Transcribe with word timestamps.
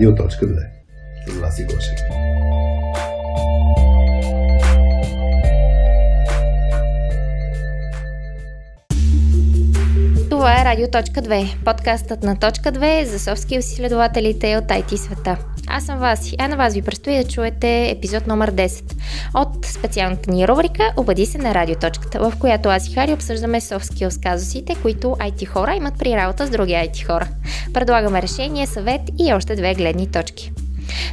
Радио.2. 0.00 0.66
С 1.26 1.38
вас 1.40 1.58
и 1.58 1.64
Гошев. 1.64 1.98
Това 10.30 10.60
е 10.60 10.64
Радио.2, 10.64 11.64
подкастът 11.64 12.22
на 12.22 12.38
Точка 12.38 12.72
2 12.72 13.04
за 13.04 13.18
софски 13.18 13.54
изследователите 13.54 14.56
от 14.56 14.64
IT 14.64 14.96
света. 14.96 15.38
Аз 15.72 15.84
съм 15.84 15.98
Васи, 15.98 16.36
а 16.38 16.48
на 16.48 16.56
вас 16.56 16.74
ви 16.74 16.82
предстои 16.82 17.16
да 17.16 17.24
чуете 17.24 17.90
епизод 17.90 18.26
номер 18.26 18.52
10 18.52 18.94
от 19.34 19.66
специалната 19.66 20.30
ни 20.30 20.48
рубрика 20.48 20.92
Обади 20.96 21.26
се 21.26 21.38
на 21.38 21.54
радиоточката, 21.54 22.20
в 22.20 22.32
която 22.40 22.68
аз 22.68 22.88
и 22.88 22.92
Хари 22.92 23.12
обсъждаме 23.12 23.60
soft 23.60 23.92
skills 23.94 24.22
казусите, 24.22 24.74
които 24.82 25.06
IT 25.06 25.46
хора 25.46 25.74
имат 25.74 25.98
при 25.98 26.16
работа 26.16 26.46
с 26.46 26.50
други 26.50 26.72
IT 26.72 27.06
хора. 27.06 27.28
Предлагаме 27.74 28.22
решение, 28.22 28.66
съвет 28.66 29.00
и 29.18 29.34
още 29.34 29.56
две 29.56 29.74
гледни 29.74 30.10
точки. 30.10 30.52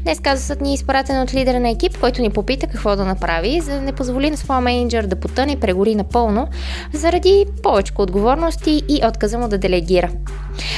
Днес 0.04 0.20
казусът 0.20 0.62
ни 0.62 0.70
е 0.70 0.74
изпратен 0.74 1.22
от 1.22 1.34
лидера 1.34 1.60
на 1.60 1.70
екип, 1.70 1.98
който 2.00 2.22
ни 2.22 2.30
попита 2.30 2.68
какво 2.68 2.96
да 2.96 3.06
направи, 3.06 3.62
за 3.62 3.72
да 3.72 3.82
не 3.82 3.92
позволи 3.92 4.30
на 4.30 4.38
своя 4.38 4.62
менеджер 4.62 5.04
да 5.04 5.16
потъне 5.16 5.52
и 5.52 5.60
прегори 5.60 5.96
напълно, 5.96 6.48
заради 6.94 7.46
повече 7.64 7.94
отговорности 7.98 8.84
и 8.90 9.02
отказа 9.08 9.38
му 9.38 9.48
да 9.48 9.58
делегира. 9.58 10.10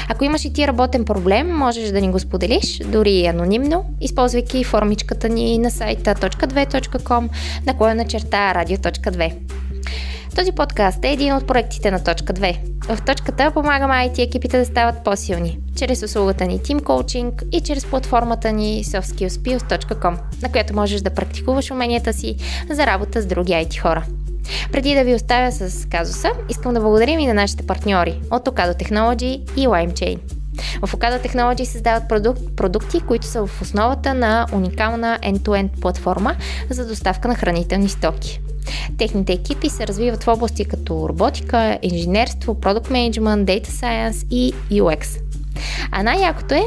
Ако 0.09 0.23
имаш 0.23 0.45
и 0.45 0.53
ти 0.53 0.67
работен 0.67 1.05
проблем, 1.05 1.57
можеш 1.57 1.89
да 1.89 2.01
ни 2.01 2.11
го 2.11 2.19
споделиш, 2.19 2.81
дори 2.85 3.11
и 3.11 3.27
анонимно, 3.27 3.85
използвайки 4.01 4.63
формичката 4.63 5.29
ни 5.29 5.57
на 5.57 5.71
сайта 5.71 6.15
.2.com, 6.15 7.29
на 7.65 7.77
коя 7.77 7.93
на 7.93 8.07
черта 8.07 8.55
радио.2. 8.55 9.33
Този 10.35 10.51
подкаст 10.51 11.05
е 11.05 11.11
един 11.11 11.33
от 11.33 11.47
проектите 11.47 11.91
на 11.91 12.03
Точка 12.03 12.33
2. 12.33 12.68
В 12.89 13.01
точката 13.05 13.51
помагаме 13.51 13.93
IT 13.93 14.19
екипите 14.19 14.57
да 14.57 14.65
стават 14.65 15.03
по-силни, 15.03 15.59
чрез 15.75 16.03
услугата 16.03 16.45
ни 16.45 16.59
Team 16.59 16.79
Coaching 16.79 17.43
и 17.51 17.61
чрез 17.61 17.85
платформата 17.85 18.51
ни 18.51 18.83
softskillspills.com, 18.83 20.17
на 20.41 20.51
която 20.51 20.75
можеш 20.75 21.01
да 21.01 21.09
практикуваш 21.09 21.71
уменията 21.71 22.13
си 22.13 22.35
за 22.69 22.85
работа 22.85 23.21
с 23.21 23.25
други 23.25 23.51
IT 23.51 23.81
хора. 23.81 24.05
Преди 24.71 24.95
да 24.95 25.03
ви 25.03 25.15
оставя 25.15 25.51
с 25.51 25.87
казуса, 25.89 26.31
искам 26.49 26.73
да 26.73 26.79
благодарим 26.79 27.19
и 27.19 27.27
на 27.27 27.33
нашите 27.33 27.67
партньори 27.67 28.21
от 28.31 28.45
Ocado 28.45 28.83
Technology 28.83 29.55
и 29.55 29.67
LimeChain. 29.67 30.19
В 30.85 30.93
Ocado 30.93 31.27
Technology 31.27 31.63
създават 31.63 32.09
продукт, 32.09 32.41
продукти, 32.55 33.01
които 33.01 33.25
са 33.25 33.45
в 33.47 33.61
основата 33.61 34.13
на 34.13 34.47
уникална 34.53 35.19
end-to-end 35.23 35.81
платформа 35.81 36.35
за 36.69 36.87
доставка 36.87 37.27
на 37.27 37.35
хранителни 37.35 37.89
стоки. 37.89 38.41
Техните 38.97 39.33
екипи 39.33 39.69
се 39.69 39.87
развиват 39.87 40.23
в 40.23 40.27
области 40.27 40.65
като 40.65 41.09
роботика, 41.09 41.79
инженерство, 41.81 42.55
продукт 42.55 42.89
менеджмент, 42.89 43.49
data 43.49 43.67
science 43.67 44.27
и 44.31 44.53
UX. 44.71 45.19
А 45.91 46.03
най-якото 46.03 46.53
е, 46.55 46.63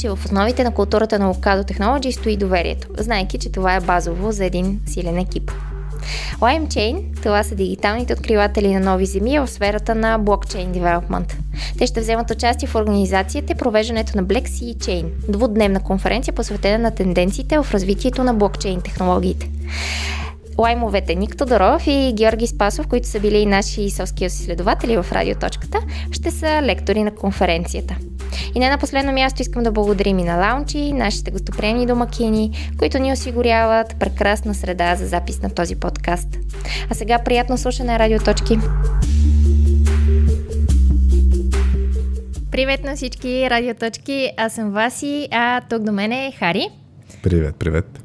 че 0.00 0.08
в 0.08 0.18
основите 0.24 0.64
на 0.64 0.70
културата 0.70 1.18
на 1.18 1.34
Ocado 1.34 1.72
Technology 1.72 2.10
стои 2.10 2.36
доверието, 2.36 2.88
знайки, 2.98 3.38
че 3.38 3.52
това 3.52 3.74
е 3.74 3.80
базово 3.80 4.32
за 4.32 4.44
един 4.44 4.80
силен 4.86 5.18
екип. 5.18 5.52
LimeChain, 6.38 7.22
това 7.22 7.42
са 7.42 7.54
дигиталните 7.54 8.12
откриватели 8.12 8.74
на 8.74 8.80
нови 8.80 9.06
земи 9.06 9.38
в 9.38 9.46
сферата 9.46 9.94
на 9.94 10.18
блокчейн 10.18 10.72
девелопмент. 10.72 11.36
Те 11.78 11.86
ще 11.86 12.00
вземат 12.00 12.30
участие 12.30 12.68
в 12.68 12.74
организацията 12.74 13.52
и 13.52 13.56
провеждането 13.56 14.16
на 14.16 14.24
Black 14.24 14.48
Sea 14.48 14.76
Chain, 14.76 15.06
двудневна 15.28 15.80
конференция 15.80 16.34
посветена 16.34 16.78
на 16.78 16.90
тенденциите 16.90 17.58
в 17.58 17.66
развитието 17.72 18.24
на 18.24 18.34
блокчейн 18.34 18.80
технологиите 18.80 19.50
лаймовете 20.58 21.14
Ник 21.14 21.36
Тодоров 21.36 21.86
и 21.86 22.12
Георги 22.16 22.46
Спасов, 22.46 22.88
които 22.88 23.08
са 23.08 23.20
били 23.20 23.38
и 23.38 23.46
наши 23.46 23.90
соски 23.90 24.24
изследователи 24.24 24.96
в 24.96 25.06
радиоточката, 25.12 25.78
ще 26.12 26.30
са 26.30 26.62
лектори 26.62 27.02
на 27.02 27.14
конференцията. 27.14 27.96
И 28.54 28.58
не 28.58 28.70
на 28.70 28.78
последно 28.78 29.12
място 29.12 29.42
искам 29.42 29.62
да 29.62 29.72
благодарим 29.72 30.18
и 30.18 30.24
на 30.24 30.36
Лаунчи, 30.36 30.92
нашите 30.92 31.30
гостоприемни 31.30 31.86
домакини, 31.86 32.72
които 32.78 32.98
ни 32.98 33.12
осигуряват 33.12 33.96
прекрасна 34.00 34.54
среда 34.54 34.96
за 34.96 35.06
запис 35.06 35.42
на 35.42 35.50
този 35.50 35.76
подкаст. 35.76 36.28
А 36.90 36.94
сега 36.94 37.18
приятно 37.18 37.58
слушане 37.58 37.92
на 37.92 37.98
Радиоточки! 37.98 38.58
Привет 42.50 42.84
на 42.84 42.96
всички 42.96 43.50
радиоточки, 43.50 44.30
аз 44.36 44.52
съм 44.52 44.70
Васи, 44.70 45.28
а 45.30 45.60
тук 45.60 45.82
до 45.82 45.92
мен 45.92 46.12
е 46.12 46.32
Хари. 46.38 46.68
Привет, 47.22 47.56
привет. 47.56 48.03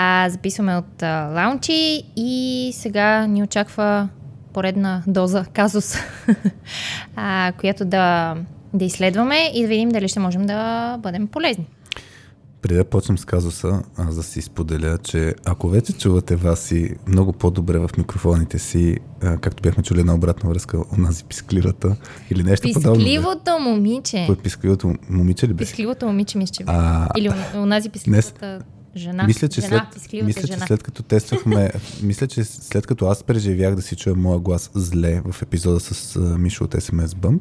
А, 0.00 0.28
записваме 0.30 0.76
от 0.76 1.02
а, 1.02 1.30
лаунчи 1.34 2.02
и 2.16 2.70
сега 2.74 3.26
ни 3.26 3.42
очаква 3.42 4.08
поредна 4.52 5.02
доза 5.06 5.44
казус, 5.52 5.94
а, 7.16 7.52
която 7.60 7.84
да, 7.84 8.36
да 8.74 8.84
изследваме 8.84 9.50
и 9.54 9.62
да 9.62 9.68
видим 9.68 9.88
дали 9.88 10.08
ще 10.08 10.20
можем 10.20 10.46
да 10.46 10.96
бъдем 11.02 11.26
полезни. 11.26 11.66
Преди 12.62 12.74
да 12.74 12.84
почнем 12.84 13.18
с 13.18 13.24
казуса, 13.24 13.82
аз 13.96 14.16
да 14.16 14.22
си 14.22 14.42
споделя, 14.42 14.98
че 14.98 15.34
ако 15.44 15.68
вече 15.68 15.92
чувате 15.92 16.36
вас 16.36 16.70
и 16.70 16.94
много 17.06 17.32
по-добре 17.32 17.78
в 17.78 17.90
микрофоните 17.98 18.58
си, 18.58 18.96
както 19.20 19.62
бяхме 19.62 19.82
чули 19.82 20.02
на 20.02 20.14
обратна 20.14 20.50
връзка, 20.50 20.78
онази 20.98 21.24
пискливата 21.24 21.96
или 22.30 22.42
нещо 22.42 22.68
подобно. 22.74 22.94
Пискливото 22.94 23.58
момиче. 23.60 24.24
Кой 24.26 24.36
пискливото 24.36 24.94
момиче 25.10 25.48
ли 25.48 25.52
беше? 25.52 25.70
Пискливото 25.70 26.06
момиче 26.06 26.38
мисля, 26.38 26.52
че 26.52 26.64
а, 26.66 27.08
Или 27.18 27.30
онази 27.54 27.88
пискливата... 27.88 28.32
Днес 28.40 28.62
жена. 28.98 29.24
Мисля, 29.24 29.48
че, 29.48 29.60
жена, 29.60 29.86
след, 29.92 30.22
мисля, 30.22 30.46
жена. 30.46 30.58
че 30.58 30.66
след 30.66 30.82
като 30.82 31.02
тествахме, 31.02 31.70
мисля, 32.02 32.26
че 32.26 32.44
след 32.44 32.86
като 32.86 33.06
аз 33.06 33.24
преживях 33.24 33.74
да 33.74 33.82
си 33.82 33.96
чуя 33.96 34.16
моя 34.16 34.38
глас 34.38 34.70
зле 34.74 35.22
в 35.30 35.42
епизода 35.42 35.80
с 35.80 36.14
uh, 36.14 36.36
Мишо 36.36 36.64
от 36.64 36.74
SMS 36.74 37.06
Bump, 37.06 37.40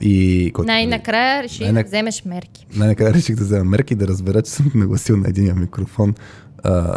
и, 0.00 0.52
най-накрая 0.64 1.42
реших 1.42 1.72
най- 1.72 1.82
да 1.82 1.88
вземеш 1.88 2.24
мерки. 2.24 2.66
Най-накрая 2.74 3.14
реших 3.14 3.36
да 3.36 3.44
взема 3.44 3.64
мерки 3.64 3.94
да 3.94 4.08
разбера, 4.08 4.42
че 4.42 4.50
съм 4.50 4.72
нагласил 4.74 5.16
на 5.16 5.28
един 5.28 5.60
микрофон 5.60 6.14
а, 6.62 6.96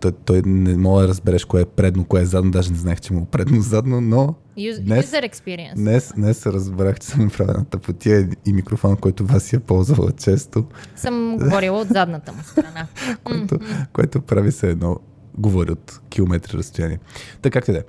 той, 0.00 0.12
той 0.12 0.42
не 0.46 0.76
мога 0.76 1.02
да 1.02 1.08
разбереш 1.08 1.44
кое 1.44 1.60
е 1.60 1.64
предно, 1.64 2.04
кое 2.04 2.22
е 2.22 2.26
задно, 2.26 2.50
даже 2.50 2.70
не 2.70 2.76
знаех, 2.76 3.00
че 3.00 3.12
му 3.12 3.20
е 3.20 3.26
предно-задно, 3.30 4.00
но 4.00 4.34
Use, 4.58 4.80
днес, 4.80 5.10
user 5.10 5.30
experience. 5.30 5.74
Днес, 5.74 6.12
днес 6.16 6.46
разбрах, 6.46 6.98
че 7.00 7.06
съм 7.06 7.30
правил 7.30 7.54
на 7.54 7.64
тъпотия 7.64 8.28
и 8.46 8.52
микрофон, 8.52 8.96
който 8.96 9.26
вас 9.26 9.52
е 9.52 9.60
ползвала 9.60 10.12
често. 10.12 10.64
Съм 10.96 11.38
говорила 11.38 11.80
от 11.80 11.88
задната 11.88 12.32
му 12.32 12.42
страна. 12.42 12.86
което, 13.24 13.58
което 13.92 14.20
прави 14.20 14.52
се 14.52 14.70
едно, 14.70 14.96
говори 15.38 15.72
от 15.72 16.00
километри 16.08 16.58
разстояние. 16.58 16.98
Така 17.42 17.60
как 17.60 17.74
да 17.74 17.82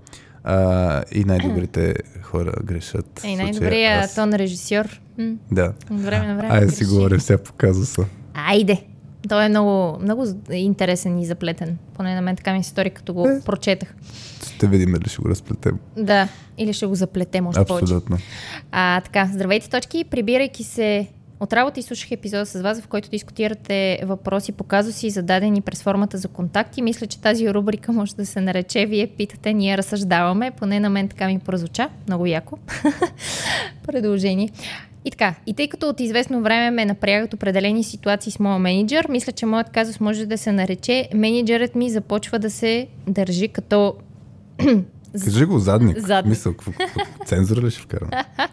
а, 0.43 1.03
и 1.11 1.23
най-добрите 1.23 1.95
хора 2.21 2.53
грешат. 2.63 3.21
И 3.25 3.35
най-добрият 3.35 4.03
аз... 4.03 4.15
тон 4.15 4.33
режисьор. 4.33 5.01
Да. 5.51 5.73
От 5.91 6.01
време 6.01 6.27
на 6.27 6.35
време. 6.35 6.53
Айде 6.53 6.71
си 6.71 6.85
говоря 6.85 7.17
все 7.17 7.38
по 7.38 7.53
казуса. 7.53 8.05
Айде. 8.33 8.83
Той 9.29 9.45
е 9.45 9.49
много, 9.49 9.99
много 10.01 10.25
интересен 10.51 11.19
и 11.19 11.25
заплетен. 11.25 11.77
Поне 11.93 12.15
на 12.15 12.21
мен 12.21 12.35
така 12.35 12.53
ми 12.53 12.63
се 12.63 12.69
стори, 12.69 12.89
като 12.89 13.13
го 13.13 13.27
е. 13.27 13.41
прочетах. 13.45 13.95
Ще 14.55 14.67
видим 14.67 14.91
дали 14.91 15.09
ще 15.09 15.21
го 15.21 15.29
разплетем. 15.29 15.79
Да, 15.97 16.27
или 16.57 16.73
ще 16.73 16.85
го 16.85 16.95
заплетем 16.95 17.47
още 17.47 17.61
Абсолютно. 17.61 18.01
повече. 18.01 18.25
А, 18.71 19.01
така, 19.01 19.29
здравейте 19.33 19.69
точки. 19.69 20.03
Прибирайки 20.03 20.63
се 20.63 21.07
от 21.41 21.53
работа 21.53 21.79
и 21.79 21.83
слушах 21.83 22.11
епизода 22.11 22.45
с 22.45 22.61
вас, 22.61 22.81
в 22.81 22.87
който 22.87 23.09
дискутирате 23.09 23.99
въпроси 24.03 24.51
по 24.51 24.63
казуси, 24.63 25.09
зададени 25.09 25.61
през 25.61 25.83
формата 25.83 26.17
за 26.17 26.27
контакти. 26.27 26.81
Мисля, 26.81 27.07
че 27.07 27.21
тази 27.21 27.53
рубрика 27.53 27.91
може 27.91 28.15
да 28.15 28.25
се 28.25 28.41
нарече 28.41 28.85
Вие 28.85 29.07
питате, 29.07 29.53
ние 29.53 29.77
разсъждаваме. 29.77 30.51
Поне 30.51 30.79
на 30.79 30.89
мен 30.89 31.07
така 31.07 31.27
ми 31.27 31.39
прозвуча. 31.39 31.89
Много 32.07 32.25
яко. 32.25 32.57
Предложение. 33.88 34.49
И 35.06 35.12
така, 35.12 35.35
и 35.47 35.53
тъй 35.53 35.67
като 35.67 35.89
от 35.89 36.00
известно 36.00 36.41
време 36.41 36.72
ме 36.72 36.85
напрягат 36.85 37.34
определени 37.34 37.84
ситуации 37.84 38.31
с 38.31 38.39
моя 38.39 38.59
менеджер, 38.59 39.07
мисля, 39.09 39.31
че 39.31 39.45
моят 39.45 39.69
казус 39.69 40.00
може 40.00 40.25
да 40.25 40.38
се 40.38 40.51
нарече 40.51 41.09
менеджерът 41.13 41.75
ми 41.75 41.89
започва 41.89 42.39
да 42.39 42.50
се 42.50 42.88
държи 43.07 43.47
като 43.47 43.95
Кажи 45.23 45.45
го 45.45 45.59
задник. 45.59 45.99
задник. 45.99 46.29
Мисъл, 46.29 46.53
какво, 46.53 46.72
цензура 47.25 47.61
ли 47.61 47.72
ще 47.72 47.81
вкарам? 47.81 48.09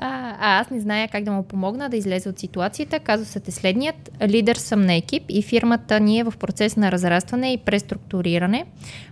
А, 0.00 0.36
а 0.40 0.60
аз 0.60 0.70
не 0.70 0.80
зная 0.80 1.08
как 1.08 1.24
да 1.24 1.32
му 1.32 1.42
помогна 1.42 1.88
да 1.88 1.96
излезе 1.96 2.28
от 2.28 2.38
ситуацията. 2.38 2.98
Казусът 2.98 3.48
е 3.48 3.50
следният. 3.50 4.10
Лидер 4.28 4.56
съм 4.56 4.80
на 4.80 4.94
екип 4.94 5.22
и 5.28 5.42
фирмата 5.42 6.00
ни 6.00 6.18
е 6.18 6.24
в 6.24 6.34
процес 6.38 6.76
на 6.76 6.92
разрастване 6.92 7.52
и 7.52 7.58
преструктуриране, 7.58 8.64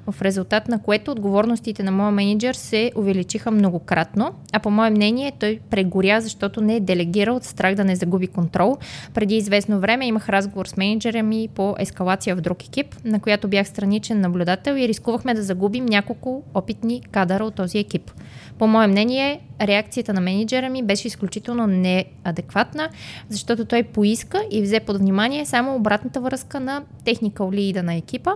в 0.07 0.23
резултат 0.23 0.69
на 0.69 0.83
което 0.83 1.11
отговорностите 1.11 1.83
на 1.83 1.93
моя 1.93 2.11
менеджер 2.11 2.55
се 2.55 2.93
увеличиха 2.97 3.51
многократно, 3.51 4.35
а 4.53 4.59
по 4.59 4.71
мое 4.71 4.91
мнение 4.91 5.33
той 5.41 5.61
прегоря, 5.71 6.21
защото 6.21 6.61
не 6.61 6.77
е 6.77 6.81
делегирал 6.81 7.37
от 7.37 7.45
страх 7.45 7.75
да 7.75 7.85
не 7.85 7.97
загуби 7.97 8.27
контрол. 8.27 8.77
Преди 9.15 9.37
известно 9.37 9.81
време 9.81 10.07
имах 10.07 10.29
разговор 10.29 10.67
с 10.67 10.77
менеджера 10.77 11.23
ми 11.23 11.49
по 11.55 11.77
ескалация 11.79 12.37
в 12.37 12.41
друг 12.41 12.65
екип, 12.65 12.97
на 13.05 13.21
която 13.21 13.49
бях 13.49 13.69
страничен 13.69 14.21
наблюдател 14.21 14.73
и 14.75 14.89
рискувахме 14.89 15.35
да 15.35 15.43
загубим 15.43 15.87
няколко 15.87 16.43
опитни 16.59 17.03
кадъра 17.11 17.45
от 17.45 17.55
този 17.55 17.79
екип. 17.79 18.11
По 18.59 18.67
мое 18.67 18.87
мнение, 18.87 19.41
реакцията 19.61 20.13
на 20.13 20.21
менеджера 20.21 20.71
ми 20.71 20.83
беше 20.83 21.09
изключително 21.09 21.67
неадекватна, 21.67 22.89
защото 23.29 23.65
той 23.65 23.83
поиска 23.83 24.43
и 24.51 24.63
взе 24.63 24.81
под 24.81 24.99
внимание 24.99 25.47
само 25.47 25.75
обратната 25.75 26.21
връзка 26.21 26.61
на 26.61 26.83
техника 27.05 27.49
лида 27.53 27.83
на 27.83 27.95
екипа, 27.95 28.33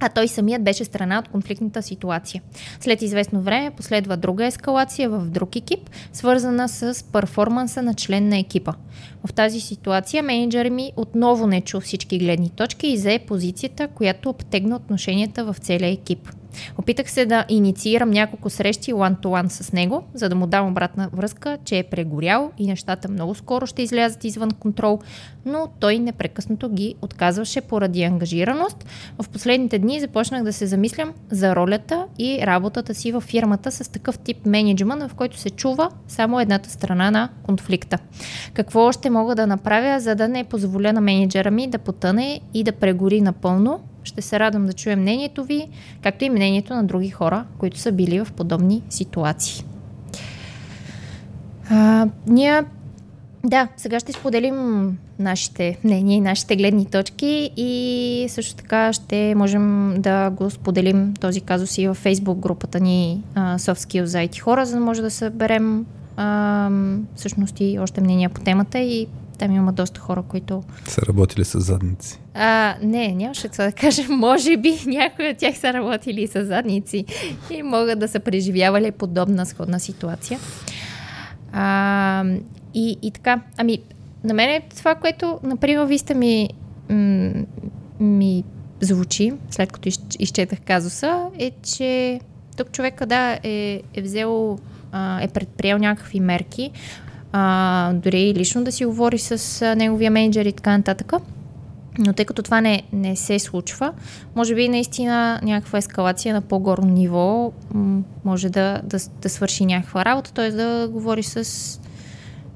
а 0.00 0.08
той 0.08 0.28
самият 0.28 0.64
беше 0.64 0.84
страна 0.84 1.18
от 1.18 1.28
конфликтната 1.28 1.82
ситуация. 1.82 2.42
След 2.80 3.02
известно 3.02 3.40
време 3.40 3.70
последва 3.70 4.16
друга 4.16 4.46
ескалация 4.46 5.10
в 5.10 5.30
друг 5.30 5.56
екип, 5.56 5.90
свързана 6.12 6.68
с 6.68 7.04
перформанса 7.12 7.82
на 7.82 7.94
член 7.94 8.28
на 8.28 8.38
екипа. 8.38 8.72
В 9.26 9.32
тази 9.32 9.60
ситуация 9.60 10.22
менеджер 10.22 10.70
ми 10.70 10.92
отново 10.96 11.46
не 11.46 11.60
чу 11.60 11.80
всички 11.80 12.18
гледни 12.18 12.50
точки 12.50 12.86
и 12.86 12.96
зае 12.96 13.18
позицията, 13.18 13.88
която 13.88 14.30
обтегна 14.30 14.76
отношенията 14.76 15.44
в 15.44 15.56
целия 15.58 15.92
екип. 15.92 16.28
Опитах 16.78 17.10
се 17.10 17.26
да 17.26 17.44
инициирам 17.48 18.10
няколко 18.10 18.50
срещи 18.50 18.94
one-to-one 18.94 19.48
с 19.48 19.72
него, 19.72 20.02
за 20.14 20.28
да 20.28 20.34
му 20.34 20.46
дам 20.46 20.68
обратна 20.68 21.08
връзка, 21.12 21.58
че 21.64 21.78
е 21.78 21.82
прегорял 21.82 22.50
и 22.58 22.66
нещата 22.66 23.08
много 23.08 23.34
скоро 23.34 23.66
ще 23.66 23.82
излязат 23.82 24.24
извън 24.24 24.50
контрол, 24.50 24.98
но 25.46 25.68
той 25.80 25.98
непрекъснато 25.98 26.68
ги 26.68 26.94
отказваше 27.02 27.60
поради 27.60 28.02
ангажираност. 28.02 28.84
В 29.22 29.28
последните 29.28 29.78
дни 29.78 30.00
започнах 30.00 30.44
да 30.44 30.52
се 30.52 30.66
замислям 30.66 31.12
за 31.30 31.56
ролята 31.56 32.06
и 32.18 32.38
работата 32.42 32.94
си 32.94 33.12
във 33.12 33.24
фирмата 33.24 33.70
с 33.70 33.92
такъв 33.92 34.18
тип 34.18 34.46
менеджмент, 34.46 35.02
в 35.02 35.14
който 35.14 35.38
се 35.38 35.50
чува 35.50 35.90
само 36.08 36.40
едната 36.40 36.70
страна 36.70 37.10
на 37.10 37.28
конфликта. 37.42 37.98
Какво 38.54 38.80
още 38.80 39.10
мога 39.10 39.34
да 39.34 39.46
направя, 39.46 40.00
за 40.00 40.14
да 40.14 40.28
не 40.28 40.44
позволя 40.44 40.92
на 40.92 41.00
менеджера 41.00 41.50
ми 41.50 41.66
да 41.66 41.78
потъне 41.78 42.40
и 42.54 42.64
да 42.64 42.72
прегори 42.72 43.20
напълно, 43.20 43.80
ще 44.08 44.22
се 44.22 44.40
радвам 44.40 44.66
да 44.66 44.72
чуя 44.72 44.96
мнението 44.96 45.44
ви, 45.44 45.68
както 46.02 46.24
и 46.24 46.30
мнението 46.30 46.74
на 46.74 46.84
други 46.84 47.10
хора, 47.10 47.44
които 47.58 47.78
са 47.78 47.92
били 47.92 48.20
в 48.24 48.32
подобни 48.32 48.82
ситуации. 48.90 49.64
А, 51.70 52.06
ние, 52.26 52.64
да, 53.44 53.68
сега 53.76 54.00
ще 54.00 54.12
споделим 54.12 54.98
нашите 55.18 55.78
мнения 55.84 56.16
и 56.16 56.20
нашите 56.20 56.56
гледни 56.56 56.86
точки 56.86 57.50
и 57.56 58.26
също 58.28 58.56
така 58.56 58.92
ще 58.92 59.34
можем 59.34 59.94
да 59.98 60.30
го 60.30 60.50
споделим 60.50 61.14
този 61.20 61.40
казус 61.40 61.78
и 61.78 61.88
във 61.88 61.96
фейсбук 61.96 62.38
групата 62.38 62.80
ни 62.80 63.22
uh, 63.34 63.56
Soft 63.56 63.78
Skills 63.78 64.04
за 64.04 64.18
IT 64.18 64.38
хора, 64.38 64.66
за 64.66 64.74
да 64.74 64.80
може 64.80 65.02
да 65.02 65.10
съберем 65.10 65.86
uh, 66.16 67.00
всъщност 67.16 67.60
и 67.60 67.78
още 67.78 68.00
мнения 68.00 68.30
по 68.30 68.40
темата 68.40 68.78
и 68.78 69.06
там 69.38 69.52
има 69.52 69.72
доста 69.72 70.00
хора, 70.00 70.22
които... 70.22 70.62
Са 70.88 71.02
работили 71.02 71.44
с 71.44 71.60
задници. 71.60 72.20
А, 72.34 72.74
не, 72.82 73.14
нямаше 73.14 73.48
това 73.48 73.64
да 73.64 73.72
кажа. 73.72 74.02
Може 74.08 74.56
би 74.56 74.78
някои 74.86 75.30
от 75.30 75.36
тях 75.36 75.58
са 75.58 75.72
работили 75.72 76.26
с 76.26 76.44
задници 76.44 77.04
и 77.50 77.62
могат 77.62 77.98
да 77.98 78.08
са 78.08 78.20
преживявали 78.20 78.90
подобна 78.90 79.46
сходна 79.46 79.80
ситуация. 79.80 80.38
А, 81.52 82.24
и, 82.74 82.98
и 83.02 83.10
така, 83.10 83.40
ами, 83.56 83.78
на 84.24 84.34
мен 84.34 84.50
е 84.50 84.62
това, 84.76 84.94
което, 84.94 85.38
например, 85.42 85.84
виста 85.86 86.14
ми, 86.14 86.48
м- 86.90 87.44
ми 88.00 88.44
звучи, 88.80 89.32
след 89.50 89.72
като 89.72 89.88
из, 89.88 90.00
изчетах 90.18 90.58
казуса, 90.60 91.26
е, 91.38 91.50
че 91.62 92.20
тук 92.56 92.70
човека, 92.70 93.06
да, 93.06 93.38
е, 93.42 93.82
е 93.94 94.02
взел, 94.02 94.58
а, 94.92 95.22
е 95.22 95.28
предприел 95.28 95.78
някакви 95.78 96.20
мерки, 96.20 96.70
а, 97.32 97.92
дори 97.92 98.34
лично 98.34 98.64
да 98.64 98.72
си 98.72 98.84
говори 98.84 99.18
с 99.18 99.62
а, 99.62 99.74
неговия 99.74 100.10
менеджер 100.10 100.44
и 100.44 100.52
така 100.52 100.76
нататък. 100.76 101.12
Но 101.98 102.12
тъй 102.12 102.24
като 102.24 102.42
това 102.42 102.60
не, 102.60 102.82
не 102.92 103.16
се 103.16 103.38
случва, 103.38 103.92
може 104.36 104.54
би 104.54 104.68
наистина 104.68 105.40
някаква 105.42 105.78
ескалация 105.78 106.34
на 106.34 106.40
по-горно 106.40 106.88
ниво 106.88 107.52
може 108.24 108.50
да, 108.50 108.80
да, 108.84 108.98
да 109.22 109.28
свърши 109.28 109.66
някаква 109.66 110.04
работа, 110.04 110.32
т.е. 110.32 110.50
да 110.50 110.88
говори 110.92 111.22
с 111.22 111.80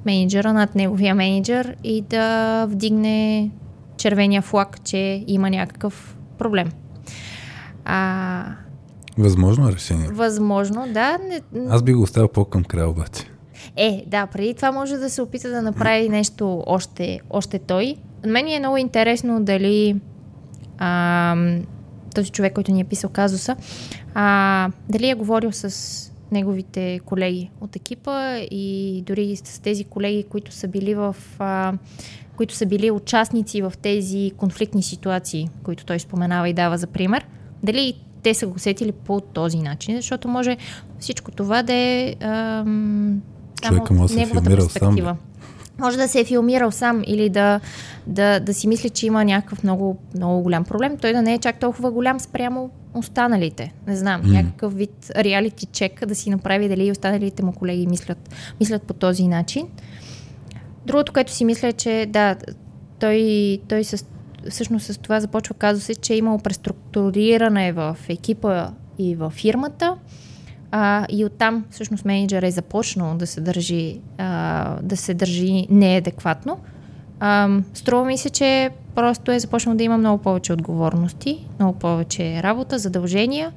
менеджера 0.06 0.52
над 0.52 0.74
неговия 0.74 1.14
менеджер 1.14 1.76
и 1.84 2.02
да 2.02 2.66
вдигне 2.66 3.50
червения 3.96 4.42
флаг, 4.42 4.84
че 4.84 5.24
има 5.26 5.50
някакъв 5.50 6.16
проблем. 6.38 6.72
А, 7.84 8.44
Възможно 9.18 9.68
е 9.68 9.72
решение. 9.72 10.08
възможно, 10.12 10.86
да. 10.94 11.18
Не, 11.28 11.40
Аз 11.70 11.82
би 11.82 11.92
го 11.92 12.02
оставил 12.02 12.28
по-към 12.28 12.64
края 12.64 12.88
обаче. 12.88 13.31
Е, 13.76 14.04
да, 14.06 14.26
преди 14.26 14.54
това 14.54 14.72
може 14.72 14.96
да 14.96 15.10
се 15.10 15.22
опита 15.22 15.48
да 15.50 15.62
направи 15.62 16.08
нещо 16.08 16.64
още, 16.66 17.20
още 17.30 17.58
той. 17.58 17.96
На 18.24 18.32
мен 18.32 18.48
е 18.48 18.58
много 18.58 18.76
интересно 18.76 19.44
дали 19.44 19.96
а, 20.78 21.36
този 22.14 22.30
човек, 22.30 22.52
който 22.52 22.72
ни 22.72 22.80
е 22.80 22.84
писал 22.84 23.10
казуса, 23.10 23.56
а, 24.14 24.70
дали 24.88 25.08
е 25.08 25.14
говорил 25.14 25.52
с 25.52 26.12
неговите 26.32 27.00
колеги 27.04 27.50
от 27.60 27.76
екипа 27.76 28.36
и 28.38 29.02
дори 29.06 29.36
с 29.36 29.62
тези 29.62 29.84
колеги, 29.84 30.22
които 30.22 30.52
са 30.52 30.68
били 30.68 30.94
в 30.94 31.16
а, 31.38 31.72
които 32.36 32.54
са 32.54 32.66
били 32.66 32.90
участници 32.90 33.62
в 33.62 33.72
тези 33.82 34.32
конфликтни 34.36 34.82
ситуации, 34.82 35.48
които 35.62 35.84
той 35.84 35.98
споменава 35.98 36.48
и 36.48 36.52
дава 36.52 36.78
за 36.78 36.86
пример. 36.86 37.26
Дали 37.62 37.94
те 38.22 38.34
са 38.34 38.46
го 38.46 38.58
сетили 38.58 38.92
по 38.92 39.20
този 39.20 39.58
начин, 39.58 39.96
защото 39.96 40.28
може 40.28 40.56
всичко 40.98 41.30
това 41.30 41.62
да 41.62 41.72
е 41.72 42.14
ам, 42.20 43.22
Човека 43.62 43.94
може 43.94 44.14
да 44.14 44.20
се 44.20 44.22
е 44.22 44.26
филмирал 44.26 44.68
сам. 44.68 45.16
Може 45.78 45.96
да 45.96 46.08
се 46.08 46.20
е 46.20 46.24
филмирал 46.24 46.70
сам 46.70 47.02
или 47.06 47.28
да, 47.28 47.60
да, 48.06 48.40
да 48.40 48.54
си 48.54 48.68
мисли, 48.68 48.90
че 48.90 49.06
има 49.06 49.24
някакъв 49.24 49.64
много, 49.64 49.98
много 50.14 50.42
голям 50.42 50.64
проблем. 50.64 50.96
Той 50.96 51.12
да 51.12 51.22
не 51.22 51.34
е 51.34 51.38
чак 51.38 51.60
толкова 51.60 51.90
голям 51.90 52.20
спрямо 52.20 52.70
останалите. 52.94 53.72
Не 53.86 53.96
знам, 53.96 54.22
mm. 54.22 54.32
някакъв 54.32 54.74
вид 54.74 55.10
реалити 55.16 55.66
чек 55.66 56.06
да 56.06 56.14
си 56.14 56.30
направи 56.30 56.68
дали 56.68 56.86
и 56.86 56.90
останалите 56.90 57.44
му 57.44 57.52
колеги 57.52 57.86
мислят, 57.86 58.34
мислят 58.60 58.82
по 58.82 58.94
този 58.94 59.28
начин. 59.28 59.66
Другото, 60.86 61.12
което 61.12 61.32
си 61.32 61.44
мисля 61.44 61.68
е, 61.68 61.72
че 61.72 62.06
да, 62.08 62.36
той, 62.98 63.58
той 63.68 63.84
с, 63.84 64.04
всъщност 64.50 64.86
с 64.86 64.98
това 64.98 65.20
започва 65.20 65.54
казва 65.54 65.84
се, 65.84 65.94
че 65.94 66.12
е 66.12 66.16
имал 66.16 66.38
преструктуриране 66.38 67.72
в 67.72 67.96
екипа 68.08 68.70
и 68.98 69.14
във 69.14 69.32
фирмата 69.32 69.96
а, 70.72 71.06
и 71.10 71.24
оттам 71.24 71.64
всъщност 71.70 72.04
менеджер 72.04 72.42
е 72.42 72.50
започнал 72.50 73.14
да 73.14 73.26
се 73.26 73.40
държи, 73.40 74.00
а, 74.18 74.76
да 74.82 74.96
се 74.96 75.14
държи 75.14 75.66
неадекватно. 75.70 76.58
А, 77.20 77.48
струва 77.74 78.04
ми 78.04 78.18
се, 78.18 78.30
че 78.30 78.70
просто 78.94 79.32
е 79.32 79.38
започнал 79.38 79.74
да 79.74 79.84
има 79.84 79.98
много 79.98 80.22
повече 80.22 80.52
отговорности, 80.52 81.46
много 81.58 81.78
повече 81.78 82.42
работа, 82.42 82.78
задължения 82.78 83.52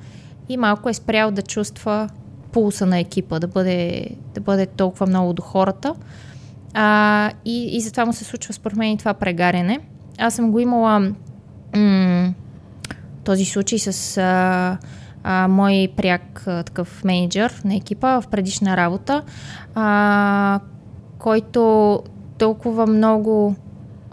и 0.49 0.57
малко 0.57 0.89
е 0.89 0.93
спрял 0.93 1.31
да 1.31 1.41
чувства 1.41 2.09
пулса 2.51 2.85
на 2.85 2.99
екипа, 2.99 3.39
да 3.39 3.47
бъде, 3.47 4.09
да 4.33 4.41
бъде 4.41 4.65
толкова 4.65 5.05
много 5.05 5.33
до 5.33 5.41
хората. 5.41 5.95
А, 6.73 7.31
и, 7.45 7.77
и 7.77 7.81
затова 7.81 8.05
му 8.05 8.13
се 8.13 8.23
случва 8.23 8.53
според 8.53 8.77
мен 8.77 8.91
и 8.91 8.97
това 8.97 9.13
прегаряне. 9.13 9.79
Аз 10.17 10.35
съм 10.35 10.51
го 10.51 10.59
имала 10.59 10.99
м- 11.75 12.33
този 13.23 13.45
случай 13.45 13.79
с 13.79 14.17
а, 14.17 14.77
а, 15.27 15.47
мой 15.47 15.89
пряк 15.95 16.43
а, 16.47 16.63
такъв 16.63 17.03
менеджер 17.03 17.61
на 17.65 17.75
екипа 17.75 18.21
в 18.21 18.27
предишна 18.27 18.77
работа, 18.77 19.23
а, 19.75 20.59
който 21.19 22.03
толкова 22.37 22.87
много 22.87 23.55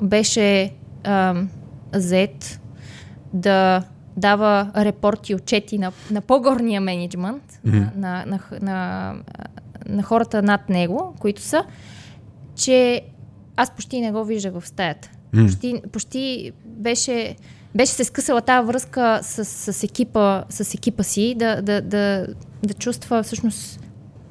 беше 0.02 0.72
а, 1.04 1.34
зет 1.94 2.60
да 3.32 3.82
дава 4.16 4.70
репорти, 4.76 5.34
отчети 5.34 5.78
на, 5.78 5.92
на 6.10 6.20
по-горния 6.20 6.80
менеджмент, 6.80 7.42
mm-hmm. 7.66 7.96
на, 7.96 8.24
на, 8.26 8.40
на, 8.50 8.60
на, 8.60 9.14
на 9.86 10.02
хората 10.02 10.42
над 10.42 10.68
него, 10.68 11.14
които 11.18 11.42
са, 11.42 11.64
че 12.56 13.02
аз 13.56 13.70
почти 13.70 14.00
не 14.00 14.12
го 14.12 14.24
виждах 14.24 14.52
в 14.60 14.66
стаята. 14.66 15.10
Mm. 15.34 15.46
Почти, 15.46 15.82
почти 15.92 16.52
беше, 16.64 17.36
беше 17.74 17.92
се 17.92 18.04
скъсала 18.04 18.40
тази 18.40 18.66
връзка 18.66 19.20
с, 19.22 19.44
с, 19.44 19.82
екипа, 19.82 20.44
с 20.48 20.74
екипа 20.74 21.02
си, 21.02 21.34
да, 21.38 21.62
да, 21.62 21.80
да, 21.80 22.26
да 22.62 22.74
чувства 22.74 23.22
всъщност 23.22 23.80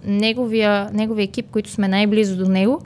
неговия, 0.04 0.90
неговия 0.94 1.24
екип, 1.24 1.46
които 1.52 1.70
сме 1.70 1.88
най-близо 1.88 2.38
до 2.38 2.50
него, 2.50 2.82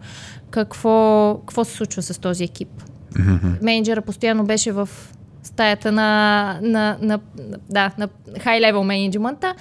какво, 0.50 1.38
какво 1.48 1.66
се 1.66 1.72
случва 1.72 2.02
с 2.02 2.20
този 2.20 2.44
екип. 2.44 2.70
Mm-hmm. 3.14 3.64
Менеджера 3.64 4.02
постоянно 4.02 4.46
беше 4.46 4.72
в 4.72 4.90
стаята 5.44 5.92
на, 5.92 6.60
на, 6.62 6.98
на, 7.02 7.20
да, 7.70 7.92
на 7.98 8.08
high-level 8.28 8.84
менеджмента 8.84 9.56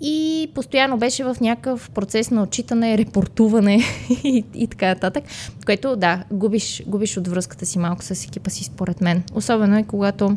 и 0.00 0.48
постоянно 0.54 0.98
беше 0.98 1.24
в 1.24 1.36
някакъв 1.40 1.90
процес 1.90 2.30
на 2.30 2.42
отчитане, 2.42 2.98
репортуване 2.98 3.80
и, 4.24 4.44
и 4.54 4.66
така 4.66 4.86
нататък, 4.86 5.24
което 5.66 5.96
да, 5.96 6.24
губиш, 6.32 6.82
губиш 6.86 7.16
от 7.16 7.28
връзката 7.28 7.66
си 7.66 7.78
малко 7.78 8.04
с 8.04 8.24
екипа 8.24 8.50
си 8.50 8.64
според 8.64 9.00
мен. 9.00 9.22
Особено 9.34 9.78
и 9.78 9.84
когато 9.84 10.36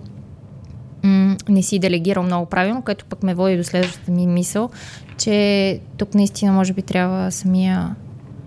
м- 1.03 1.37
не 1.49 1.63
си 1.63 1.79
делегирал 1.79 2.23
много 2.23 2.45
правилно, 2.45 2.81
което 2.81 3.05
пък 3.05 3.23
ме 3.23 3.33
води 3.33 3.57
до 3.57 3.63
следващата 3.63 4.11
ми 4.11 4.27
мисъл, 4.27 4.69
че 5.17 5.79
тук 5.97 6.15
наистина 6.15 6.51
може 6.51 6.73
би 6.73 6.81
трябва 6.81 7.31
самия 7.31 7.95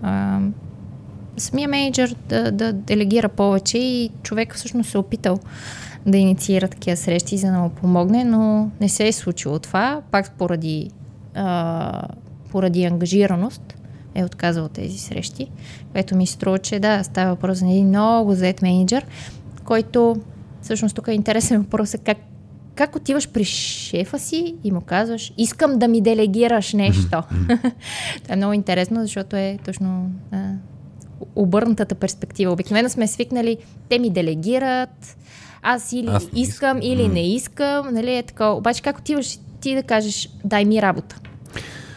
а, 0.01 0.39
самия 1.37 1.67
менеджер 1.67 2.15
да, 2.29 2.51
да 2.51 2.73
делегира 2.73 3.29
повече 3.29 3.77
и 3.77 4.09
човек 4.23 4.55
всъщност 4.55 4.89
се 4.89 4.97
е 4.97 4.99
опитал 4.99 5.39
да 6.05 6.17
инициира 6.17 6.67
такива 6.67 6.97
срещи, 6.97 7.37
за 7.37 7.51
да 7.51 7.57
му 7.57 7.69
помогне, 7.69 8.23
но 8.23 8.69
не 8.81 8.89
се 8.89 9.07
е 9.07 9.11
случило 9.11 9.59
това, 9.59 10.01
пак 10.11 10.31
поради 10.31 10.91
а, 11.35 12.07
поради 12.51 12.83
ангажираност 12.83 13.75
е 14.15 14.23
отказал 14.23 14.67
тези 14.67 14.97
срещи, 14.97 15.47
което 15.91 16.15
ми 16.15 16.27
струва, 16.27 16.59
че 16.59 16.79
да, 16.79 17.03
става 17.03 17.29
въпрос 17.29 17.57
за 17.57 17.65
един 17.65 17.87
много 17.87 18.33
зает 18.33 18.61
менеджер, 18.61 19.05
който 19.63 20.15
всъщност 20.61 20.95
тук 20.95 21.07
е 21.07 21.11
интересен 21.11 21.61
въпрос 21.61 21.93
е 21.93 21.97
как, 21.97 22.17
как 22.75 22.95
отиваш 22.95 23.29
при 23.29 23.43
шефа 23.45 24.19
си 24.19 24.55
и 24.63 24.71
му 24.71 24.81
казваш, 24.81 25.33
искам 25.37 25.79
да 25.79 25.87
ми 25.87 26.01
делегираш 26.01 26.73
нещо. 26.73 27.09
Това 28.23 28.33
е 28.33 28.35
много 28.35 28.53
интересно, 28.53 29.01
защото 29.01 29.35
е 29.35 29.57
точно 29.65 30.11
а, 30.31 30.51
обърнатата 31.35 31.95
перспектива. 31.95 32.51
Обикновено 32.51 32.89
сме 32.89 33.07
свикнали, 33.07 33.57
те 33.89 33.99
ми 33.99 34.09
делегират, 34.09 35.17
аз 35.61 35.91
или 35.91 36.07
аз 36.07 36.23
искам, 36.23 36.39
искам, 36.39 36.79
или 36.81 37.07
не 37.07 37.33
искам, 37.33 37.93
нали 37.93 38.15
е 38.15 38.23
така. 38.23 38.49
Обаче 38.49 38.81
как 38.81 38.97
отиваш 38.97 39.37
ти 39.65 39.75
да 39.75 39.83
кажеш, 39.83 40.29
дай 40.43 40.65
ми 40.65 40.81
работа? 40.81 41.19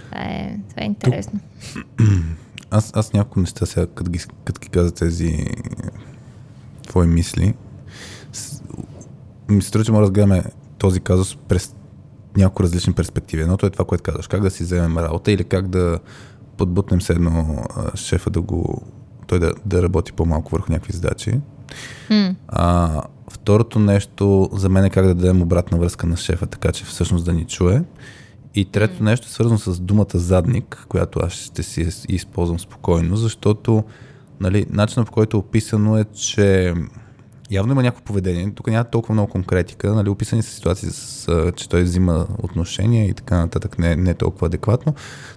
Това 0.04 0.20
е, 0.20 0.58
това 0.70 0.82
е 0.82 0.86
интересно. 0.86 1.40
Аз, 2.70 2.90
аз 2.94 3.12
няколко 3.12 3.40
неща 3.40 3.66
сега, 3.66 3.86
като 3.86 4.10
ги, 4.10 4.20
като 4.44 4.60
ги 4.60 4.68
каза 4.68 4.94
тези 4.94 5.46
твои 6.86 7.06
мисли, 7.06 7.54
ми 9.48 9.62
се 9.62 9.68
струва, 9.68 9.84
че 9.84 9.92
може 9.92 10.00
да 10.00 10.06
разгледаме 10.06 10.44
този 10.78 11.00
казус 11.00 11.36
през 11.48 11.74
няколко 12.36 12.62
различни 12.62 12.92
перспективи. 12.92 13.42
Едното 13.42 13.66
е 13.66 13.70
това, 13.70 13.84
което 13.84 14.02
казваш, 14.02 14.26
как 14.26 14.40
да 14.40 14.50
си 14.50 14.62
вземем 14.62 14.98
работа 14.98 15.32
или 15.32 15.44
как 15.44 15.68
да 15.68 15.98
подбутнем 16.56 17.00
се 17.00 17.12
едно 17.12 17.64
шефа 17.94 18.30
да 18.30 18.40
го, 18.40 18.82
той 19.26 19.38
да, 19.38 19.52
да 19.66 19.82
работи 19.82 20.12
по-малко 20.12 20.52
върху 20.52 20.72
някакви 20.72 20.92
задачи. 20.92 21.40
Mm. 22.10 22.34
А, 22.48 23.02
второто 23.30 23.78
нещо 23.78 24.48
за 24.52 24.68
мен 24.68 24.84
е 24.84 24.90
как 24.90 25.06
да 25.06 25.14
дадем 25.14 25.42
обратна 25.42 25.78
връзка 25.78 26.06
на 26.06 26.16
шефа, 26.16 26.46
така 26.46 26.72
че 26.72 26.84
всъщност 26.84 27.24
да 27.24 27.32
ни 27.32 27.44
чуе. 27.44 27.82
И 28.54 28.64
трето 28.64 29.04
нещо 29.04 29.26
е 29.26 29.32
свързано 29.32 29.58
с 29.58 29.80
думата 29.80 30.06
задник, 30.14 30.86
която 30.88 31.20
аз 31.22 31.32
ще 31.32 31.62
си 31.62 31.88
използвам 32.08 32.58
спокойно, 32.58 33.16
защото 33.16 33.84
нали, 34.40 34.66
начинът 34.70 35.06
по 35.06 35.12
който 35.12 35.36
е 35.36 35.40
описано 35.40 35.98
е, 35.98 36.04
че 36.04 36.74
явно 37.50 37.72
има 37.72 37.82
някакво 37.82 38.04
поведение. 38.04 38.52
Тук 38.54 38.66
няма 38.66 38.84
толкова 38.84 39.14
много 39.14 39.30
конкретика. 39.30 39.94
Нали, 39.94 40.08
описани 40.08 40.42
са 40.42 40.50
ситуации, 40.50 40.88
с, 40.90 41.52
че 41.56 41.68
той 41.68 41.82
взима 41.82 42.26
отношения 42.42 43.08
и 43.08 43.14
така 43.14 43.38
нататък. 43.38 43.78
Не, 43.78 43.96
не 43.96 44.10
е 44.10 44.14
толкова 44.14 44.46
адекватно, 44.46 44.94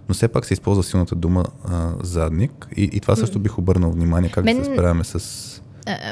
но 0.10 0.16
все 0.16 0.28
пак 0.28 0.46
се 0.46 0.54
използва 0.54 0.84
силната 0.84 1.16
дума 1.16 1.46
а, 1.66 1.92
задник. 2.02 2.68
И, 2.76 2.84
и 2.94 3.00
това 3.00 3.16
също 3.16 3.40
бих 3.40 3.58
обърнал 3.58 3.92
внимание 3.92 4.30
как 4.30 4.46
Мен... 4.46 4.58
да 4.58 4.66
се 4.66 4.74
справяме 4.74 5.04
с 5.04 5.20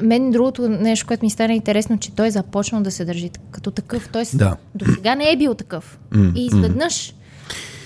мен 0.03 0.31
другото 0.31 0.69
нещо, 0.69 1.07
което 1.07 1.25
ми 1.25 1.29
стана 1.29 1.53
интересно, 1.53 1.99
че 1.99 2.15
той 2.15 2.31
започна 2.31 2.81
да 2.81 2.91
се 2.91 3.05
държи 3.05 3.29
като 3.51 3.71
такъв. 3.71 4.09
Тоест, 4.11 4.37
да. 4.37 4.55
до 4.75 4.85
сега 4.85 5.15
не 5.15 5.31
е 5.31 5.37
бил 5.37 5.53
такъв. 5.53 5.99
Mm, 6.11 6.35
и 6.35 6.45
изведнъж 6.45 7.13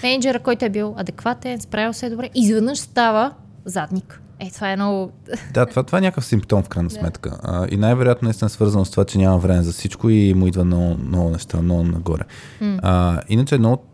менеджера, 0.03 0.39
който 0.39 0.65
е 0.65 0.69
бил 0.69 0.93
адекватен, 0.97 1.61
справил 1.61 1.93
се 1.93 2.09
добре, 2.09 2.29
изведнъж 2.35 2.79
става 2.79 3.33
задник. 3.65 4.21
Е, 4.39 4.51
това 4.51 4.71
е 4.71 4.75
много... 4.75 5.11
Да, 5.53 5.65
това, 5.65 5.83
това 5.83 5.97
е 5.97 6.01
някакъв 6.01 6.25
симптом 6.25 6.63
в 6.63 6.69
крайна 6.69 6.89
да. 6.89 6.95
сметка. 6.95 7.37
А, 7.43 7.67
и 7.71 7.77
най-вероятно 7.77 8.29
е 8.29 8.33
свързано 8.33 8.85
с 8.85 8.91
това, 8.91 9.05
че 9.05 9.17
няма 9.17 9.37
време 9.37 9.63
за 9.63 9.71
всичко 9.71 10.09
и 10.09 10.33
му 10.33 10.47
идва 10.47 10.65
много, 10.65 10.97
много 10.97 11.29
неща, 11.29 11.61
много 11.61 11.83
нагоре. 11.83 12.23
Mm. 12.61 12.79
А, 12.81 13.21
иначе 13.29 13.55
едно 13.55 13.73
от 13.73 13.92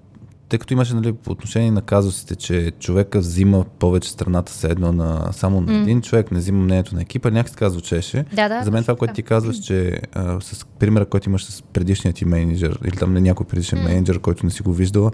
тъй 0.50 0.60
като 0.60 0.74
имаше 0.74 0.94
нали, 0.94 1.14
по 1.14 1.32
отношение 1.32 1.72
на 1.72 1.82
казусите, 1.82 2.36
че 2.36 2.72
човека 2.80 3.20
взима 3.20 3.66
повече 3.80 4.10
страната 4.10 4.52
се 4.52 4.68
едно 4.68 4.92
на 4.92 5.28
само 5.32 5.62
на 5.62 5.82
един 5.82 6.02
mm. 6.02 6.04
човек, 6.04 6.32
не 6.32 6.40
взима 6.40 6.64
мнението 6.64 6.96
на 6.96 7.02
екипа, 7.02 7.30
някак 7.30 7.52
така 7.52 7.70
звучеше. 7.70 8.26
Да, 8.34 8.50
да, 8.50 8.64
За 8.64 8.72
мен 8.72 8.82
това, 8.82 8.96
което 8.96 9.14
ти 9.14 9.24
казваш, 9.24 9.58
че 9.58 10.02
а, 10.14 10.42
с 10.42 10.66
примера, 10.80 11.06
който 11.06 11.30
имаш 11.30 11.46
с 11.46 11.62
предишният 11.62 12.16
ти 12.16 12.26
менеджер, 12.26 12.80
или 12.86 12.98
там 12.98 13.14
не 13.14 13.22
някой 13.22 13.46
предишен 13.46 13.80
mm. 13.80 13.84
менеджер, 13.84 14.20
който 14.20 14.46
не 14.46 14.52
си 14.52 14.62
го 14.62 14.74
виждала, 14.74 15.12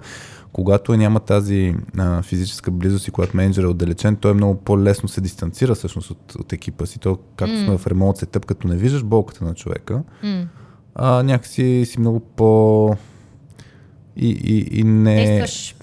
когато 0.52 0.96
няма 0.96 1.20
тази 1.20 1.74
а, 1.98 2.22
физическа 2.22 2.70
близост 2.70 3.08
и 3.08 3.10
когато 3.10 3.36
менеджер 3.36 3.62
е 3.62 3.66
отдалечен, 3.66 4.16
той 4.16 4.34
много 4.34 4.54
по-лесно 4.54 5.08
се 5.08 5.20
дистанцира 5.20 5.74
всъщност 5.74 6.10
от, 6.10 6.34
от 6.34 6.52
екипа 6.52 6.86
си. 6.86 6.98
То, 6.98 7.18
както 7.36 7.54
mm. 7.54 7.64
сме 7.64 7.78
в 7.78 7.86
ремонт 7.86 8.16
сетъп, 8.16 8.46
като 8.46 8.68
не 8.68 8.76
виждаш 8.76 9.04
болката 9.04 9.44
на 9.44 9.54
човека, 9.54 10.02
mm. 10.24 10.46
а, 10.94 11.22
някакси 11.22 11.84
си 11.86 12.00
много 12.00 12.20
по 12.20 12.96
и, 14.16 14.30
и, 14.30 14.80
и 14.80 14.84
не, 14.84 15.14
Действаш 15.14 15.74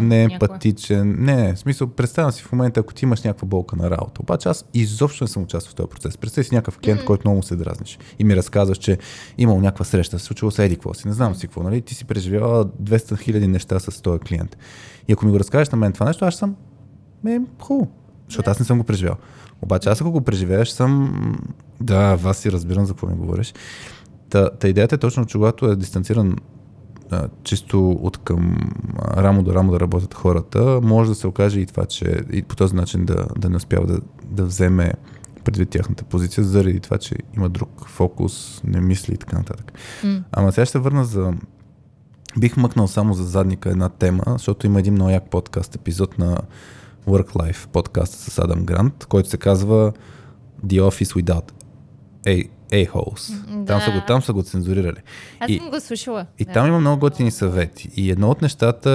не 0.00 0.20
е 0.20 0.24
емпатичен. 0.24 1.16
Не, 1.18 1.54
в 1.54 1.58
смисъл, 1.58 1.88
представям 1.88 2.32
си 2.32 2.42
в 2.42 2.52
момента, 2.52 2.80
ако 2.80 2.94
ти 2.94 3.04
имаш 3.04 3.22
някаква 3.22 3.48
болка 3.48 3.76
на 3.76 3.90
работа. 3.90 4.22
Обаче 4.22 4.48
аз 4.48 4.64
изобщо 4.74 5.24
не 5.24 5.28
съм 5.28 5.42
участвал 5.42 5.72
в 5.72 5.74
този 5.74 5.88
процес. 5.88 6.18
Представи 6.18 6.44
си 6.44 6.54
някакъв 6.54 6.78
клиент, 6.78 7.00
mm-hmm. 7.00 7.04
който 7.04 7.28
много 7.28 7.42
се 7.42 7.56
дразниш 7.56 7.98
и 8.18 8.24
ми 8.24 8.36
разказваш, 8.36 8.78
че 8.78 8.98
имал 9.38 9.60
някаква 9.60 9.84
среща, 9.84 10.18
случило 10.18 10.50
се 10.50 10.64
еди 10.64 10.74
какво 10.74 10.94
си, 10.94 11.08
не 11.08 11.14
знам 11.14 11.34
си 11.34 11.46
какво, 11.46 11.62
нали? 11.62 11.82
Ти 11.82 11.94
си 11.94 12.04
преживява 12.04 12.66
200 12.66 13.18
хиляди 13.18 13.46
неща 13.46 13.80
с 13.80 14.02
този 14.02 14.18
клиент. 14.18 14.56
И 15.08 15.12
ако 15.12 15.26
ми 15.26 15.32
го 15.32 15.38
разкажеш 15.38 15.70
на 15.70 15.78
мен 15.78 15.92
това 15.92 16.06
нещо, 16.06 16.24
аз 16.24 16.36
съм, 16.36 16.56
ме, 17.24 17.40
хубаво, 17.60 17.90
защото 18.28 18.50
аз 18.50 18.58
не 18.58 18.64
съм 18.64 18.78
го 18.78 18.84
преживял. 18.84 19.16
Обаче 19.62 19.88
аз 19.88 20.00
ако 20.00 20.10
го 20.10 20.20
преживееш, 20.20 20.68
съм, 20.68 21.34
да, 21.80 22.14
вас 22.14 22.38
си 22.38 22.52
разбирам 22.52 22.86
за 22.86 22.92
какво 22.92 23.06
ми 23.06 23.16
говориш. 23.16 23.54
Та, 24.30 24.50
та 24.50 24.68
идеята 24.68 24.94
е 24.94 24.98
точно, 24.98 25.26
че 25.26 25.38
когато 25.38 25.66
е 25.66 25.76
дистанциран 25.76 26.36
а, 27.10 27.28
чисто 27.44 27.90
от 27.90 28.18
към 28.18 28.70
рамо 29.16 29.42
до 29.42 29.54
рамо 29.54 29.72
да 29.72 29.80
работят 29.80 30.14
хората, 30.14 30.80
може 30.82 31.10
да 31.10 31.14
се 31.14 31.26
окаже 31.26 31.60
и 31.60 31.66
това, 31.66 31.86
че 31.86 32.24
и 32.32 32.42
по 32.42 32.56
този 32.56 32.74
начин 32.74 33.04
да, 33.04 33.26
да 33.38 33.50
не 33.50 33.56
успява 33.56 33.86
да, 33.86 34.00
да 34.24 34.44
вземе 34.44 34.92
предвид 35.44 35.70
тяхната 35.70 36.04
позиция, 36.04 36.44
заради 36.44 36.80
това, 36.80 36.98
че 36.98 37.14
има 37.36 37.48
друг 37.48 37.70
фокус, 37.86 38.60
не 38.64 38.80
мисли 38.80 39.14
и 39.14 39.16
така 39.16 39.38
нататък. 39.38 39.72
Mm. 40.04 40.22
Ама 40.32 40.52
сега 40.52 40.66
ще 40.66 40.78
върна 40.78 41.04
за... 41.04 41.32
Бих 42.38 42.56
мъкнал 42.56 42.88
само 42.88 43.14
за 43.14 43.24
задника 43.24 43.70
една 43.70 43.88
тема, 43.88 44.22
защото 44.26 44.66
има 44.66 44.78
един 44.78 44.94
много 44.94 45.10
як 45.10 45.30
подкаст, 45.30 45.74
епизод 45.74 46.18
на 46.18 46.38
Work 47.06 47.32
Life, 47.32 47.68
подкаст 47.68 48.14
с 48.14 48.38
Адам 48.38 48.64
Грант, 48.64 49.06
който 49.06 49.28
се 49.28 49.36
казва 49.36 49.92
The 50.66 50.80
Office 50.82 51.22
Without 51.22 51.52
A, 52.26 52.48
a-holes. 52.72 53.32
Да. 53.48 53.64
Там, 53.64 53.80
са 53.80 53.90
го, 53.90 54.06
там 54.06 54.22
са 54.22 54.32
го 54.32 54.42
цензурирали. 54.42 55.00
Аз 55.40 55.50
и, 55.50 55.58
съм 55.58 55.70
го 55.70 55.80
слушала. 55.80 56.26
И 56.38 56.44
да. 56.44 56.52
там 56.52 56.66
има 56.66 56.80
много 56.80 57.00
готини 57.00 57.30
съвети. 57.30 57.90
И 57.96 58.10
едно 58.10 58.30
от 58.30 58.42
нещата 58.42 58.90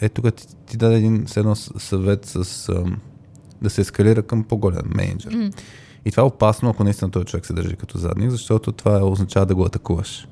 е, 0.00 0.04
е 0.06 0.08
тук 0.08 0.34
ти, 0.34 0.46
ти 0.66 0.76
даде 0.76 0.96
един 0.96 1.26
едно 1.36 1.54
съвет 1.56 2.24
с 2.24 2.68
ам, 2.68 2.96
да 3.62 3.70
се 3.70 3.80
ескалира 3.80 4.22
към 4.22 4.44
по-голям 4.44 4.86
менеджер. 4.94 5.34
Mm. 5.34 5.60
И 6.04 6.10
това 6.10 6.20
е 6.20 6.26
опасно, 6.26 6.70
ако 6.70 6.84
наистина 6.84 7.10
този 7.10 7.26
човек 7.26 7.46
се 7.46 7.52
държи 7.52 7.76
като 7.76 7.98
задник, 7.98 8.30
защото 8.30 8.72
това 8.72 9.04
означава 9.04 9.46
да 9.46 9.54
го 9.54 9.64
атакуваш. 9.64 10.28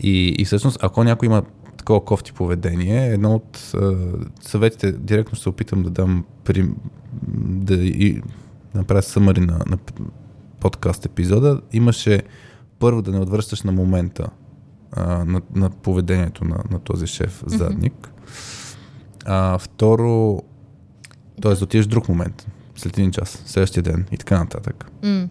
И, 0.00 0.28
и 0.38 0.44
всъщност, 0.44 0.78
ако 0.82 1.04
някой 1.04 1.26
има 1.26 1.42
такова 1.76 2.04
кофти 2.04 2.32
поведение, 2.32 3.06
едно 3.06 3.34
от 3.34 3.72
а, 3.74 3.96
съветите, 4.40 4.92
директно 4.92 5.34
ще 5.34 5.42
се 5.42 5.48
опитам 5.48 5.82
да 5.82 5.90
дам 5.90 6.24
при, 6.44 6.68
да 7.44 7.74
и 7.74 8.22
направя 8.74 9.02
съмари 9.02 9.40
на, 9.40 9.60
на 9.66 9.78
подкаст 10.62 11.06
епизода, 11.06 11.60
имаше 11.72 12.22
първо 12.78 13.02
да 13.02 13.10
не 13.10 13.18
отвръщаш 13.18 13.62
на 13.62 13.72
момента 13.72 14.28
а, 14.92 15.24
на, 15.24 15.40
на 15.54 15.70
поведението 15.70 16.44
на, 16.44 16.64
на 16.70 16.78
този 16.78 17.06
шеф 17.06 17.42
задник. 17.46 17.92
Mm-hmm. 17.94 19.24
А, 19.24 19.58
второ, 19.58 20.42
т.е. 21.42 21.54
да 21.54 21.64
отидеш 21.64 21.86
друг 21.86 22.08
момент, 22.08 22.46
след 22.76 22.98
един 22.98 23.10
час, 23.10 23.42
следващия 23.46 23.82
ден 23.82 24.06
и 24.12 24.16
така 24.16 24.38
нататък. 24.38 24.90
Mm. 25.02 25.28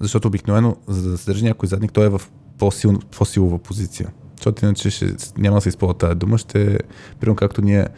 Защото 0.00 0.28
обикновено, 0.28 0.76
за 0.86 1.10
да 1.10 1.18
се 1.18 1.30
държи 1.30 1.44
някой 1.44 1.68
задник, 1.68 1.92
той 1.92 2.06
е 2.06 2.08
в 2.08 2.22
по-сил, 2.58 2.98
по-силова 3.18 3.58
позиция. 3.58 4.12
Защото 4.36 4.64
иначе 4.64 4.90
ще, 4.90 5.14
няма 5.38 5.56
да 5.56 5.60
се 5.60 5.68
използва 5.68 5.98
тази 5.98 6.14
дума, 6.14 6.38
ще, 6.38 6.78
примерно 7.20 7.36
както 7.36 7.62
ние 7.62 7.88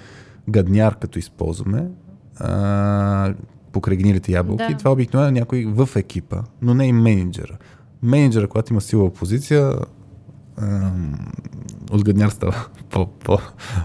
гадняр, 0.49 0.99
като 0.99 1.18
използваме, 1.18 1.88
а, 2.37 3.34
покрай 3.72 3.96
гнилите 3.96 4.32
ябълки. 4.32 4.72
Да. 4.72 4.76
Това 4.76 4.92
обикновено 4.92 5.28
е 5.28 5.40
някой 5.40 5.64
в 5.64 5.88
екипа, 5.96 6.42
но 6.62 6.74
не 6.74 6.86
и 6.86 6.92
менеджера. 6.92 7.58
Менеджера, 8.02 8.48
когато 8.48 8.72
има 8.72 8.80
силова 8.80 9.12
позиция, 9.12 9.72
от 11.90 12.04
гадняр 12.04 12.28
става 12.28 12.66
по, 12.90 13.06
по, 13.06 13.38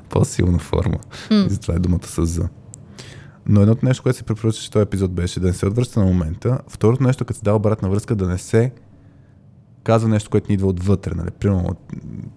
по-силна 0.10 0.60
форма. 0.60 0.98
Mm. 1.30 1.48
И 1.48 1.50
затова 1.50 1.76
е 1.76 1.80
думата 1.80 2.04
с 2.04 2.26
за. 2.26 2.50
Но 3.50 3.62
едното 3.62 3.86
нещо, 3.86 4.04
което 4.04 4.18
се 4.18 4.24
препоръчва, 4.24 4.62
че 4.62 4.72
този 4.72 4.84
епизод 4.84 5.12
беше 5.12 5.40
да 5.40 5.48
не 5.48 5.54
се 5.54 5.66
отвръща 5.66 6.00
на 6.00 6.06
момента. 6.06 6.60
Второто 6.68 7.04
нещо, 7.04 7.26
като 7.26 7.38
се 7.38 7.44
дава 7.44 7.58
обратна 7.58 7.90
връзка, 7.90 8.16
да 8.16 8.28
не 8.28 8.38
се 8.38 8.72
казва 9.84 10.10
нещо, 10.10 10.30
което 10.30 10.46
ни 10.50 10.54
идва 10.54 10.68
отвътре. 10.68 11.12
Нали? 11.16 11.32
Примерно, 11.32 11.76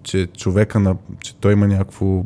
че 0.03 0.27
човека, 0.27 0.79
на, 0.79 0.95
че 1.19 1.35
той 1.35 1.53
има 1.53 1.67
някакво 1.67 2.25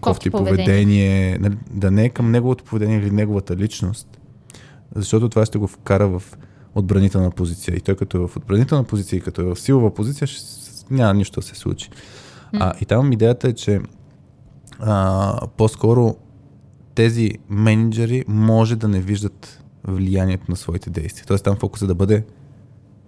кофти 0.00 0.30
поведение, 0.30 0.64
поведение 0.64 1.38
нали? 1.40 1.56
да 1.70 1.90
не 1.90 2.04
е 2.04 2.08
към 2.08 2.30
неговото 2.30 2.64
поведение 2.64 2.98
или 2.98 3.10
неговата 3.10 3.56
личност, 3.56 4.13
защото 4.94 5.28
това 5.28 5.46
ще 5.46 5.58
го 5.58 5.66
вкара 5.66 6.08
в 6.08 6.22
отбранителна 6.74 7.30
позиция. 7.30 7.76
И 7.76 7.80
той 7.80 7.96
като 7.96 8.16
е 8.16 8.26
в 8.28 8.36
отбранителна 8.36 8.84
позиция 8.84 9.16
и 9.16 9.20
като 9.20 9.40
е 9.40 9.44
в 9.44 9.56
силова 9.56 9.94
позиция, 9.94 10.26
ще, 10.26 10.44
няма 10.90 11.14
нищо 11.14 11.40
да 11.40 11.46
се 11.46 11.54
случи. 11.54 11.90
Mm. 11.90 12.58
А, 12.60 12.72
и 12.80 12.84
там 12.84 13.12
идеята 13.12 13.48
е, 13.48 13.52
че 13.52 13.80
а, 14.80 15.46
по-скоро 15.56 16.16
тези 16.94 17.30
менеджери 17.48 18.24
може 18.28 18.76
да 18.76 18.88
не 18.88 19.00
виждат 19.00 19.64
влиянието 19.84 20.44
на 20.48 20.56
своите 20.56 20.90
действия. 20.90 21.26
Тоест 21.26 21.44
там 21.44 21.56
фокуса 21.56 21.86
да 21.86 21.94
бъде 21.94 22.24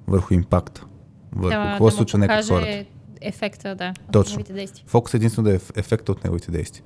върху 0.06 0.34
импакта. 0.34 0.84
Върху 1.32 1.58
да, 1.58 1.70
какво 1.70 1.84
да 1.84 1.90
случва 1.90 2.18
нека 2.18 2.42
хората. 2.42 2.84
ефекта, 3.20 3.74
да, 3.74 3.94
Точно. 4.12 4.44
Фокус 4.86 5.14
единствено 5.14 5.48
да 5.48 5.54
е 5.54 5.58
ефекта 5.76 6.12
от 6.12 6.24
неговите 6.24 6.50
действия. 6.50 6.84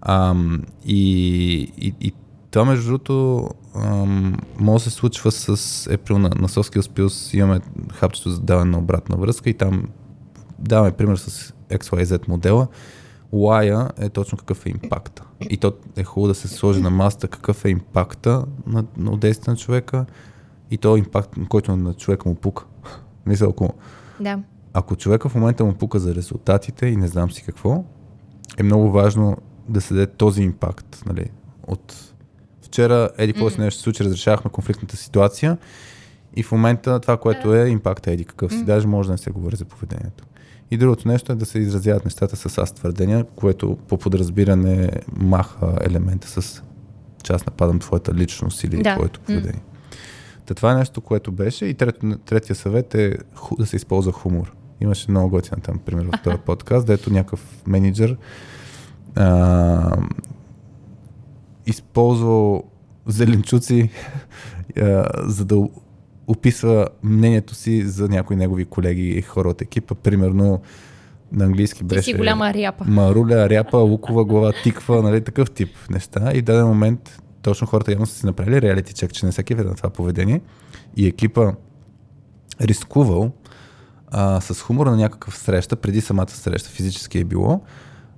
Ам, 0.00 0.62
и, 0.84 1.72
и, 1.78 1.94
и 2.00 2.12
това, 2.50 2.64
между 2.64 2.86
другото, 2.86 3.48
може 4.58 4.84
да 4.84 4.90
се 4.90 4.96
случва 4.96 5.32
с 5.32 5.56
April 5.90 6.12
на, 6.12 6.28
на 6.28 6.48
Soft 6.48 6.76
Skills 6.76 6.90
Plus. 6.90 7.36
Имаме 7.36 7.60
хапчето 7.92 8.30
за 8.30 8.40
даване 8.40 8.70
на 8.70 8.78
обратна 8.78 9.16
връзка 9.16 9.50
и 9.50 9.54
там 9.54 9.88
даваме 10.58 10.92
пример 10.92 11.16
с 11.16 11.54
XYZ 11.70 12.28
модела, 12.28 12.68
Y 13.32 13.90
е 13.98 14.08
точно 14.08 14.38
какъв 14.38 14.66
е 14.66 14.70
импакта. 14.70 15.24
И 15.40 15.56
то 15.56 15.72
е 15.96 16.04
хубаво 16.04 16.28
да 16.28 16.34
се 16.34 16.48
сложи 16.48 16.80
на 16.80 16.90
маста 16.90 17.28
какъв 17.28 17.64
е 17.64 17.68
импакта 17.68 18.44
на, 18.66 18.84
на 18.96 19.16
действие 19.16 19.50
на 19.50 19.56
човека 19.56 20.06
и 20.70 20.78
то 20.78 20.96
е 20.96 20.98
импакт, 20.98 21.34
който 21.48 21.76
на 21.76 21.94
човека 21.94 22.28
му 22.28 22.34
пука. 22.34 22.64
Мисля, 23.26 23.46
ако, 23.50 23.74
Да. 24.20 24.38
ако 24.72 24.96
човека 24.96 25.28
в 25.28 25.34
момента 25.34 25.64
му 25.64 25.74
пука 25.74 25.98
за 25.98 26.14
резултатите 26.14 26.86
и 26.86 26.96
не 26.96 27.08
знам 27.08 27.30
си 27.30 27.42
какво, 27.42 27.84
е 28.58 28.62
много 28.62 28.90
важно 28.90 29.36
да 29.68 29.80
се 29.80 29.94
даде 29.94 30.06
този 30.06 30.42
импакт. 30.42 31.02
Нали? 31.06 31.30
От 31.66 32.14
вчера, 32.76 33.10
еди, 33.18 33.32
какво 33.32 33.50
си 33.50 33.60
нещо 33.60 33.78
се 33.78 33.82
случи, 33.82 34.04
разрешавахме 34.04 34.50
конфликтната 34.50 34.96
ситуация 34.96 35.58
и 36.36 36.42
в 36.42 36.52
момента 36.52 37.00
това, 37.00 37.16
което 37.16 37.54
е 37.54 37.68
импакт, 37.68 38.06
еди 38.06 38.24
какъв 38.24 38.52
си, 38.52 38.64
даже 38.64 38.86
може 38.86 39.06
да 39.06 39.12
не 39.12 39.18
се 39.18 39.30
говори 39.30 39.56
за 39.56 39.64
поведението. 39.64 40.24
И 40.70 40.76
другото 40.76 41.08
нещо 41.08 41.32
е 41.32 41.34
да 41.34 41.46
се 41.46 41.58
изразяват 41.58 42.04
нещата 42.04 42.36
с 42.36 42.58
аз 42.58 42.72
твърдения, 42.72 43.24
което 43.24 43.78
по 43.88 43.98
подразбиране 43.98 44.90
маха 45.16 45.78
елемента 45.80 46.28
с 46.42 46.62
че 47.22 47.32
аз 47.32 47.46
нападам 47.46 47.78
твоята 47.78 48.14
личност 48.14 48.64
или 48.64 48.82
Да. 48.82 48.94
твоето 48.94 49.20
поведение. 49.20 49.62
Та 50.46 50.54
това 50.54 50.72
е 50.72 50.74
нещо, 50.74 51.00
което 51.00 51.32
беше. 51.32 51.66
И 51.66 51.74
трето, 51.74 52.18
третия 52.18 52.56
съвет 52.56 52.94
е 52.94 53.16
ху, 53.34 53.56
да 53.56 53.66
се 53.66 53.76
използва 53.76 54.12
хумор. 54.12 54.52
Имаше 54.80 55.10
много 55.10 55.30
готина 55.30 55.60
там, 55.62 55.78
пример 55.78 56.04
в 56.04 56.22
този 56.24 56.38
подкаст, 56.38 56.86
дето 56.86 57.12
някакъв 57.12 57.62
менеджер 57.66 58.16
а, 59.14 59.96
използвал 61.66 62.62
зеленчуци, 63.06 63.90
за 65.22 65.44
да 65.44 65.68
описва 66.26 66.88
мнението 67.02 67.54
си 67.54 67.82
за 67.86 68.08
някои 68.08 68.36
негови 68.36 68.64
колеги 68.64 69.08
и 69.08 69.22
хора 69.22 69.48
от 69.48 69.62
екипа. 69.62 69.94
Примерно 69.94 70.60
на 71.32 71.44
английски 71.44 71.78
Ти 71.78 71.84
беше... 71.84 72.02
си 72.02 72.14
голяма 72.14 72.54
ряпа. 72.54 72.84
Маруля, 72.84 73.50
ряпа, 73.50 73.78
лукова 73.78 74.24
глава, 74.24 74.52
тиква, 74.62 75.02
нали, 75.02 75.24
такъв 75.24 75.50
тип 75.50 75.70
неща. 75.90 76.32
И 76.34 76.40
в 76.40 76.44
даден 76.44 76.66
момент 76.66 77.20
точно 77.42 77.66
хората 77.66 77.92
явно 77.92 78.06
са 78.06 78.18
си 78.18 78.26
направили 78.26 78.62
реалити 78.62 78.94
чек, 78.94 79.12
че 79.12 79.26
не 79.26 79.32
са 79.32 79.42
кефят 79.42 79.66
на 79.66 79.74
това 79.74 79.90
поведение. 79.90 80.40
И 80.96 81.06
екипа 81.06 81.52
рискувал 82.60 83.30
а, 84.08 84.40
с 84.40 84.62
хумора 84.62 84.90
на 84.90 84.96
някакъв 84.96 85.38
среща, 85.38 85.76
преди 85.76 86.00
самата 86.00 86.30
среща, 86.30 86.70
физически 86.70 87.18
е 87.18 87.24
било, 87.24 87.60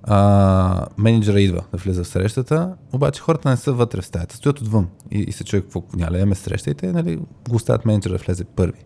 а, 0.03 0.85
менеджера 0.97 1.41
идва 1.41 1.63
да 1.71 1.77
влиза 1.77 2.03
в 2.03 2.07
срещата, 2.07 2.75
обаче 2.91 3.21
хората 3.21 3.49
не 3.49 3.57
са 3.57 3.73
вътре 3.73 4.01
в 4.01 4.05
стаята, 4.05 4.35
стоят 4.35 4.61
отвън 4.61 4.87
и, 5.11 5.19
и 5.19 5.31
се 5.31 5.43
чуят 5.43 5.63
какво 5.65 5.83
да 5.93 6.17
имаме 6.17 6.35
среща 6.35 6.69
и 6.69 6.73
те 6.73 6.91
нали, 6.91 7.15
го 7.49 7.55
оставят 7.55 7.85
менеджера 7.85 8.13
да 8.13 8.23
влезе 8.25 8.43
първи. 8.43 8.83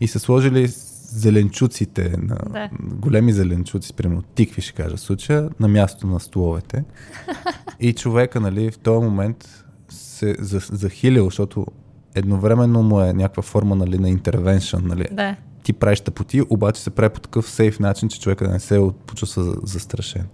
И 0.00 0.08
са 0.08 0.18
сложили 0.18 0.66
зеленчуците, 1.08 2.14
на, 2.18 2.36
Да. 2.50 2.68
големи 2.82 3.32
зеленчуци, 3.32 3.92
примерно 3.92 4.22
тикви 4.22 4.62
ще 4.62 4.72
кажа 4.72 4.96
в 4.96 5.00
случая, 5.00 5.50
на 5.60 5.68
място 5.68 6.06
на 6.06 6.20
столовете. 6.20 6.84
И 7.80 7.92
човека, 7.92 8.40
нали, 8.40 8.70
в 8.70 8.78
този 8.78 9.04
момент 9.04 9.64
се 9.88 10.36
за- 10.38 10.76
захилил, 10.76 11.24
защото 11.24 11.66
едновременно 12.14 12.82
му 12.82 13.00
е 13.00 13.12
някаква 13.12 13.42
форма 13.42 13.76
нали, 13.76 13.98
на 13.98 14.08
интервеншън, 14.08 14.82
нали. 14.86 15.06
Да. 15.12 15.36
Ти 15.66 15.72
правиш 15.72 16.00
тъпоти, 16.00 16.42
обаче 16.42 16.82
се 16.82 16.90
прави 16.90 17.08
по 17.08 17.20
такъв 17.20 17.50
сейф 17.50 17.80
начин, 17.80 18.08
че 18.08 18.20
човека 18.20 18.46
да 18.46 18.52
не 18.52 18.60
се 18.60 18.80
почувства 19.06 19.42
за- 19.42 19.56
застрашен. 19.64 20.26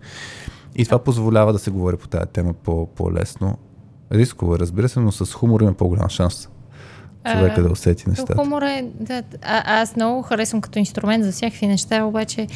И 0.77 0.85
това 0.85 0.99
позволява 0.99 1.53
да 1.53 1.59
се 1.59 1.71
говори 1.71 1.97
по 1.97 2.09
тази 2.09 2.27
тема 2.27 2.53
по- 2.55 2.87
по-лесно. 2.87 3.59
Рисково, 4.13 4.55
е, 4.55 4.59
разбира 4.59 4.89
се, 4.89 5.01
но 5.01 5.13
с 5.13 5.33
хумор 5.33 5.61
има 5.61 5.73
по-голям 5.75 6.09
шанс 6.09 6.49
човека 7.29 7.61
А, 7.61 7.63
да 7.63 7.73
усети 7.73 8.09
нещата. 8.09 8.35
хумор 8.35 8.63
е, 8.63 8.91
да, 8.95 9.15
а, 9.43 9.81
аз 9.81 9.97
много 9.97 10.23
харесвам 10.23 10.61
като 10.61 10.79
инструмент 10.79 11.25
за 11.25 11.33
всякакви 11.33 11.67
неща, 11.67 12.05
обаче 12.05 12.47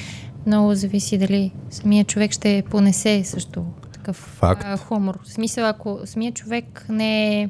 много 0.47 0.75
зависи 0.75 1.19
дали 1.19 1.53
самия 1.71 2.05
човек 2.05 2.33
ще 2.33 2.63
понесе 2.71 3.25
също 3.25 3.65
такъв 3.93 4.17
Факт. 4.17 4.63
а, 4.65 4.77
хумор. 4.77 5.19
В 5.23 5.33
смисъл, 5.33 5.67
ако 5.67 5.99
самия 6.05 6.33
човек 6.33 6.87
не 6.89 7.43
е, 7.43 7.49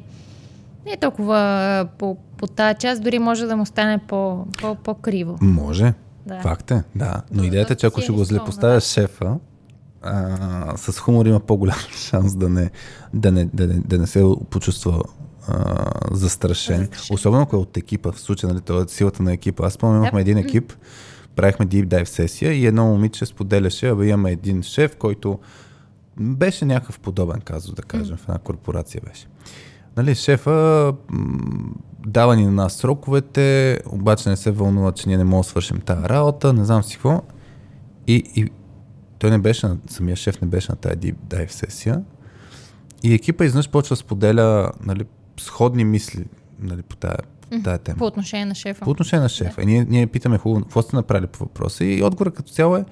не 0.87 0.93
е 0.93 0.97
толкова 0.97 1.87
по, 1.97 2.17
по 2.37 2.47
тази 2.47 2.79
част, 2.79 3.03
дори 3.03 3.19
може 3.19 3.45
да 3.45 3.57
му 3.57 3.65
стане 3.65 3.97
по, 3.97 4.45
по, 4.61 4.75
по-криво. 4.75 5.37
Може. 5.41 5.93
Да. 6.25 6.41
Факт 6.41 6.71
е, 6.71 6.83
да. 6.95 7.21
Но 7.31 7.41
Да, 7.41 7.47
идеята 7.47 7.73
е, 7.73 7.75
че 7.75 7.87
ако 7.87 8.01
ще 8.01 8.11
е 8.11 8.15
го 8.15 8.21
изпълнена, 8.21 8.45
злепоставя 8.45 8.73
да. 8.73 8.81
шефа, 8.81 9.35
а, 10.01 10.77
с 10.77 10.99
хумор 10.99 11.25
има 11.25 11.39
по-голям 11.39 11.77
шанс 11.91 12.35
да 12.35 12.49
не, 12.49 12.71
да 13.13 13.31
не, 13.31 13.45
да 13.45 13.67
не, 13.67 13.73
да 13.73 13.97
не 13.97 14.07
се 14.07 14.23
почувства 14.49 15.03
а, 15.47 15.91
застрашен. 16.11 16.79
Застрашен. 16.79 17.13
Особено 17.13 17.43
ако 17.43 17.55
е 17.55 17.59
от 17.59 17.77
екипа. 17.77 18.11
В 18.11 18.19
случая, 18.19 18.53
нали, 18.53 18.61
това 18.61 18.81
е 18.81 18.87
силата 18.87 19.23
на 19.23 19.33
екипа. 19.33 19.65
Аз 19.65 19.73
спомням, 19.73 20.01
имахме 20.01 20.21
един 20.21 20.37
екип, 20.37 20.73
правихме 21.35 21.67
deep 21.67 21.85
dive 21.85 22.03
сесия 22.03 22.53
и 22.53 22.65
едно 22.65 22.85
момиче 22.85 23.25
споделяше, 23.25 23.89
абе 23.89 24.07
имаме 24.07 24.31
един 24.31 24.63
шеф, 24.63 24.95
който 24.95 25.39
беше 26.19 26.65
някакъв 26.65 26.99
подобен 26.99 27.41
казус, 27.41 27.75
да 27.75 27.81
кажем, 27.81 28.17
в 28.17 28.23
една 28.23 28.37
корпорация 28.37 29.01
беше. 29.07 29.27
Нали, 29.97 30.15
шефа 30.15 30.93
м, 31.09 31.69
дава 32.07 32.35
ни 32.35 32.45
на 32.45 32.51
нас 32.51 32.73
сроковете, 32.73 33.79
обаче 33.85 34.29
не 34.29 34.35
се 34.37 34.51
вълнува, 34.51 34.91
че 34.91 35.09
ние 35.09 35.17
не 35.17 35.23
можем 35.23 35.39
да 35.39 35.49
свършим 35.49 35.79
тази 35.79 36.09
работа, 36.09 36.53
не 36.53 36.65
знам 36.65 36.83
си 36.83 36.93
какво. 36.95 37.21
И, 38.07 38.23
и 38.35 38.49
той 39.19 39.29
не 39.29 39.37
беше, 39.37 39.67
на, 39.67 39.77
самия 39.87 40.15
шеф 40.15 40.41
не 40.41 40.47
беше 40.47 40.71
на 40.71 40.75
тази 40.75 40.95
deep 40.95 41.15
dive 41.15 41.51
сесия. 41.51 42.03
И 43.03 43.13
екипа 43.13 43.45
изнъж 43.45 43.69
почва 43.69 43.93
да 43.93 43.97
споделя 43.97 44.71
нали, 44.85 45.05
сходни 45.39 45.85
мисли 45.85 46.25
нали, 46.59 46.81
по 46.81 46.95
тази, 46.95 47.63
тази 47.63 47.79
тема. 47.79 47.97
По 47.97 48.05
отношение 48.05 48.45
на 48.45 48.55
шефа. 48.55 48.85
По 48.85 48.89
отношение 48.91 49.23
на 49.23 49.29
шефа. 49.29 49.61
И 49.61 49.65
ние, 49.65 49.85
ние 49.89 50.07
питаме 50.07 50.37
хубаво, 50.37 50.61
какво 50.61 50.81
сте 50.81 50.95
направили 50.95 51.27
по 51.27 51.39
въпроса? 51.39 51.85
И 51.85 52.03
отговорът 52.03 52.33
като 52.35 52.51
цяло 52.51 52.77
е, 52.77 52.85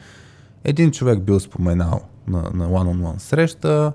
един 0.64 0.92
човек 0.92 1.20
бил 1.20 1.40
споменал 1.40 2.02
на, 2.28 2.42
на 2.54 2.70
one-on-one 2.70 3.18
среща, 3.18 3.94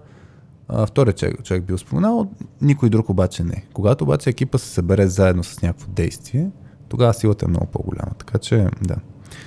а, 0.72 0.86
вторият 0.86 1.18
човек, 1.18 1.42
човек 1.42 1.64
бил 1.64 1.78
споменал, 1.78 2.30
никой 2.60 2.90
друг 2.90 3.08
обаче 3.08 3.44
не. 3.44 3.64
Когато 3.72 4.04
обаче 4.04 4.30
екипа 4.30 4.58
се 4.58 4.68
събере 4.68 5.06
заедно 5.06 5.44
с 5.44 5.62
някакво 5.62 5.86
действие, 5.88 6.50
тогава 6.88 7.14
силата 7.14 7.44
е 7.44 7.48
много 7.48 7.66
по-голяма. 7.66 8.12
Така 8.18 8.38
че, 8.38 8.68
да. 8.82 8.96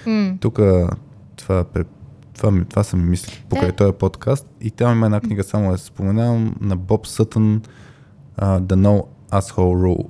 М. 0.08 0.38
Тук 0.40 0.60
това, 1.36 1.66
това, 2.34 2.52
ми, 2.52 2.66
това 2.66 2.84
са 2.84 2.98
ми 2.98 3.04
мисли 3.04 3.46
покрай 3.50 3.70
Да. 3.70 3.76
този 3.76 3.94
подкаст. 3.94 4.48
И 4.62 4.72
там 4.72 4.92
има 4.92 5.06
една 5.06 5.20
книга, 5.22 5.44
само 5.44 5.72
да 5.72 5.78
се 5.78 5.86
споменавам, 5.86 6.56
на 6.62 6.76
Боб 6.76 7.08
Сътън, 7.08 7.62
uh, 8.40 8.60
The 8.60 8.76
No 8.76 9.06
Asshole 9.32 9.56
Rule. 9.78 10.08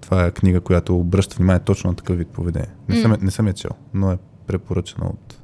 Това 0.00 0.24
е 0.24 0.30
книга, 0.30 0.60
която 0.60 0.98
обръща 0.98 1.36
внимание 1.36 1.60
точно 1.60 1.90
на 1.90 1.96
такъв 1.96 2.18
вид 2.18 2.28
поведение. 2.28 2.70
Не, 2.88 2.96
съм, 2.96 3.12
я- 3.12 3.18
не 3.20 3.30
съм 3.30 3.46
я 3.46 3.52
чел, 3.52 3.70
но 3.94 4.12
е 4.12 4.18
препоръчена 4.46 5.06
от... 5.06 5.34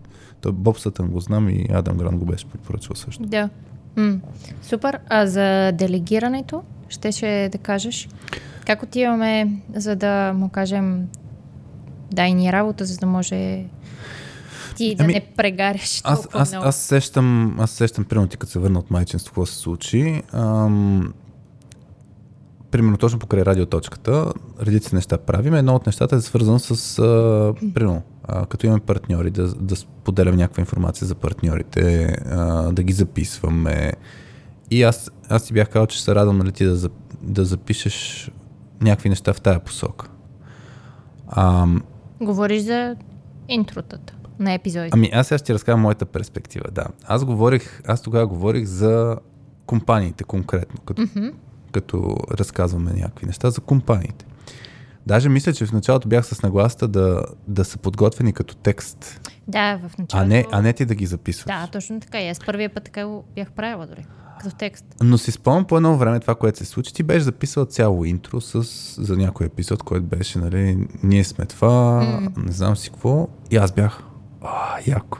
Боб 0.46 0.78
Сътън 0.78 1.08
го 1.08 1.20
знам 1.20 1.48
и 1.48 1.66
Адам 1.72 1.96
Грант 1.96 2.18
го 2.18 2.24
беше 2.24 2.46
препоръчал 2.46 2.96
също. 2.96 3.22
Да. 3.22 3.48
М. 3.96 4.20
Супер. 4.62 4.98
А 5.08 5.26
за 5.26 5.72
делегирането, 5.72 6.62
щеше 6.88 7.48
да 7.52 7.58
кажеш, 7.58 8.08
как 8.66 8.82
отиваме, 8.82 9.48
за 9.74 9.96
да 9.96 10.32
му 10.32 10.48
кажем 10.48 11.08
дай 12.12 12.34
ни 12.34 12.52
работа, 12.52 12.84
за 12.84 12.96
да 12.96 13.06
може 13.06 13.64
ти 14.76 14.94
да 14.94 15.04
Ами, 15.04 15.12
не 15.12 15.20
прегаряш 15.36 16.00
Аз, 16.04 16.28
аз, 16.32 16.52
много. 16.52 16.66
аз 16.66 16.76
сещам, 16.76 17.56
аз 17.60 17.70
сещам, 17.70 18.04
примерно 18.04 18.28
ти 18.28 18.36
като 18.36 18.52
се 18.52 18.58
върна 18.58 18.78
от 18.78 18.90
майчинство, 18.90 19.30
какво 19.30 19.46
се 19.46 19.56
случи. 19.56 20.22
Ам, 20.32 21.12
примерно 22.70 22.96
точно 22.96 23.18
покрай 23.18 23.42
радиоточката, 23.42 24.32
редици 24.62 24.94
неща 24.94 25.18
правим. 25.18 25.54
Едно 25.54 25.74
от 25.74 25.86
нещата 25.86 26.16
е 26.16 26.20
свързано 26.20 26.58
с, 26.58 26.98
а, 26.98 27.54
примерно, 27.74 28.02
а, 28.24 28.46
като 28.46 28.66
имаме 28.66 28.80
партньори, 28.80 29.30
да, 29.30 29.54
да 29.54 29.76
споделяме 29.76 30.36
някаква 30.36 30.60
информация 30.60 31.06
за 31.06 31.14
партньорите, 31.14 32.04
а, 32.30 32.72
да 32.72 32.82
ги 32.82 32.92
записваме. 32.92 33.92
И 34.70 34.82
аз, 34.82 35.10
аз 35.28 35.42
си 35.42 35.52
бях 35.52 35.68
казал, 35.68 35.86
че 35.86 36.02
се 36.02 36.14
радвам 36.14 36.38
нали, 36.38 36.52
ти 36.52 36.64
да, 36.64 36.88
да 37.22 37.44
запишеш 37.44 38.30
някакви 38.80 39.08
неща 39.08 39.32
в 39.32 39.40
тая 39.40 39.60
посока. 39.60 40.08
Ам, 41.28 41.82
Говориш 42.20 42.62
за 42.62 42.96
интротата 43.48 44.14
на 44.38 44.52
епизодите. 44.52 44.90
Ами 44.92 45.10
аз 45.12 45.26
сега 45.26 45.38
ще 45.38 45.46
ти 45.46 45.54
разкажа 45.54 45.76
моята 45.76 46.06
перспектива, 46.06 46.64
да. 46.72 46.86
Аз 47.04 47.24
говорих, 47.24 47.82
аз 47.86 48.02
тогава 48.02 48.26
говорих 48.26 48.64
за 48.64 49.16
компаниите 49.66 50.24
конкретно, 50.24 50.80
като, 50.80 51.02
Мгм. 51.02 51.26
като 51.72 52.16
разказваме 52.30 52.92
някакви 52.92 53.26
неща 53.26 53.50
за 53.50 53.60
компаниите. 53.60 54.26
Даже 55.06 55.28
мисля, 55.28 55.52
че 55.52 55.66
в 55.66 55.72
началото 55.72 56.08
бях 56.08 56.26
с 56.26 56.42
нагласата 56.42 56.88
да, 56.88 57.22
да 57.48 57.64
са 57.64 57.78
подготвени 57.78 58.32
като 58.32 58.56
текст, 58.56 59.30
Да, 59.48 59.76
в 59.78 59.98
началото. 59.98 60.16
а 60.16 60.24
не, 60.26 60.46
а 60.52 60.62
не 60.62 60.72
ти 60.72 60.84
да 60.84 60.94
ги 60.94 61.06
записваш. 61.06 61.44
Да, 61.46 61.68
точно 61.72 62.00
така. 62.00 62.20
И 62.22 62.28
аз 62.28 62.38
първия 62.46 62.74
път 62.74 62.84
така 62.84 63.06
го 63.06 63.24
бях 63.34 63.52
правила 63.52 63.86
дори. 63.86 64.06
Като 64.40 64.56
текст. 64.56 64.84
Но 65.02 65.18
си 65.18 65.30
спомням 65.32 65.64
по 65.64 65.76
едно 65.76 65.96
време 65.96 66.20
това, 66.20 66.34
което 66.34 66.58
се 66.58 66.64
случи. 66.64 66.94
Ти 66.94 67.02
беше 67.02 67.20
записал 67.24 67.64
цяло 67.64 68.04
интро 68.04 68.40
с, 68.40 68.62
за 69.02 69.16
някой 69.16 69.46
епизод, 69.46 69.82
който 69.82 70.06
беше, 70.06 70.38
нали, 70.38 70.88
ние 71.02 71.24
сме 71.24 71.46
това, 71.46 72.02
не 72.36 72.52
знам 72.52 72.76
си 72.76 72.90
какво. 72.90 73.28
И 73.50 73.56
аз 73.56 73.72
бях, 73.72 74.02
а, 74.42 74.78
яко. 74.86 75.18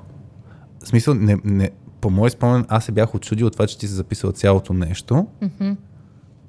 В 0.84 0.88
смисъл, 0.88 1.14
не, 1.14 1.38
не, 1.44 1.70
по 2.00 2.10
мой 2.10 2.30
спомен, 2.30 2.64
аз 2.68 2.84
се 2.84 2.92
бях 2.92 3.14
очудил 3.14 3.46
от 3.46 3.52
това, 3.52 3.66
че 3.66 3.78
ти 3.78 3.86
си 3.88 3.92
записал 3.94 4.32
цялото 4.32 4.72
нещо. 4.72 5.26
Мгм. 5.42 5.72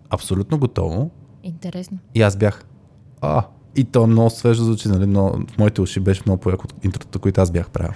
Абсолютно 0.09 0.59
готово. 0.59 1.11
Интересно. 1.43 1.97
И 2.15 2.21
аз 2.21 2.37
бях, 2.37 2.63
а, 3.25 3.43
И 3.75 3.83
то 3.83 4.07
много 4.07 4.29
свежо 4.29 4.63
звучи, 4.63 4.87
нали? 4.87 5.05
Но 5.05 5.29
в 5.29 5.57
моите 5.57 5.81
уши 5.81 5.99
беше 5.99 6.21
много 6.25 6.41
по 6.41 6.49
от 6.49 6.73
интрото, 6.83 7.19
които 7.19 7.41
аз 7.41 7.51
бях 7.51 7.69
правил. 7.69 7.93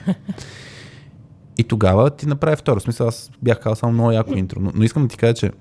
И 1.58 1.64
тогава 1.64 2.10
ти 2.10 2.28
направи 2.28 2.56
второ. 2.56 2.80
В 2.80 2.84
смисъл, 2.84 3.08
аз 3.08 3.32
бях 3.42 3.60
казал 3.60 3.76
само 3.76 3.94
много 3.94 4.12
яко 4.12 4.34
интро. 4.34 4.60
Но, 4.60 4.72
но 4.76 4.84
искам 4.84 5.04
да 5.04 5.10
ти 5.10 5.18
кажа, 5.18 5.34
че 5.34 5.52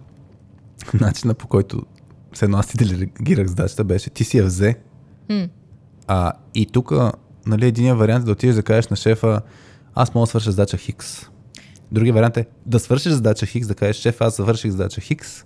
начина 0.95 1.35
по 1.35 1.47
който 1.47 1.83
се 2.35 2.45
едно 2.45 2.59
аз 2.59 2.67
ти 2.67 2.77
делегирах 2.77 3.47
задачата 3.47 3.85
беше, 3.85 4.11
ти 4.11 4.25
си 4.25 4.39
я 4.39 4.45
взе. 4.45 4.77
А, 6.07 6.33
и 6.55 6.67
тук, 6.67 6.93
нали, 7.47 7.67
един 7.67 7.97
вариант 7.97 8.23
е 8.23 8.27
да 8.27 8.33
отидеш 8.33 8.57
да 8.57 8.63
кажеш 8.63 8.89
на 8.89 8.97
шефа, 8.97 9.41
аз 9.95 10.15
мога 10.15 10.23
да 10.23 10.31
свърша 10.31 10.51
задача 10.51 10.77
Хикс. 10.77 11.27
Другия 11.93 12.15
вариант 12.15 12.37
е 12.37 12.47
да 12.67 12.79
свършиш 12.79 13.13
задача 13.13 13.47
Хикс, 13.47 13.69
да 13.69 13.75
кажеш, 13.75 13.97
шеф, 13.97 14.21
аз 14.21 14.37
завърших 14.37 14.71
задача 14.71 15.01
Хикс. 15.01 15.45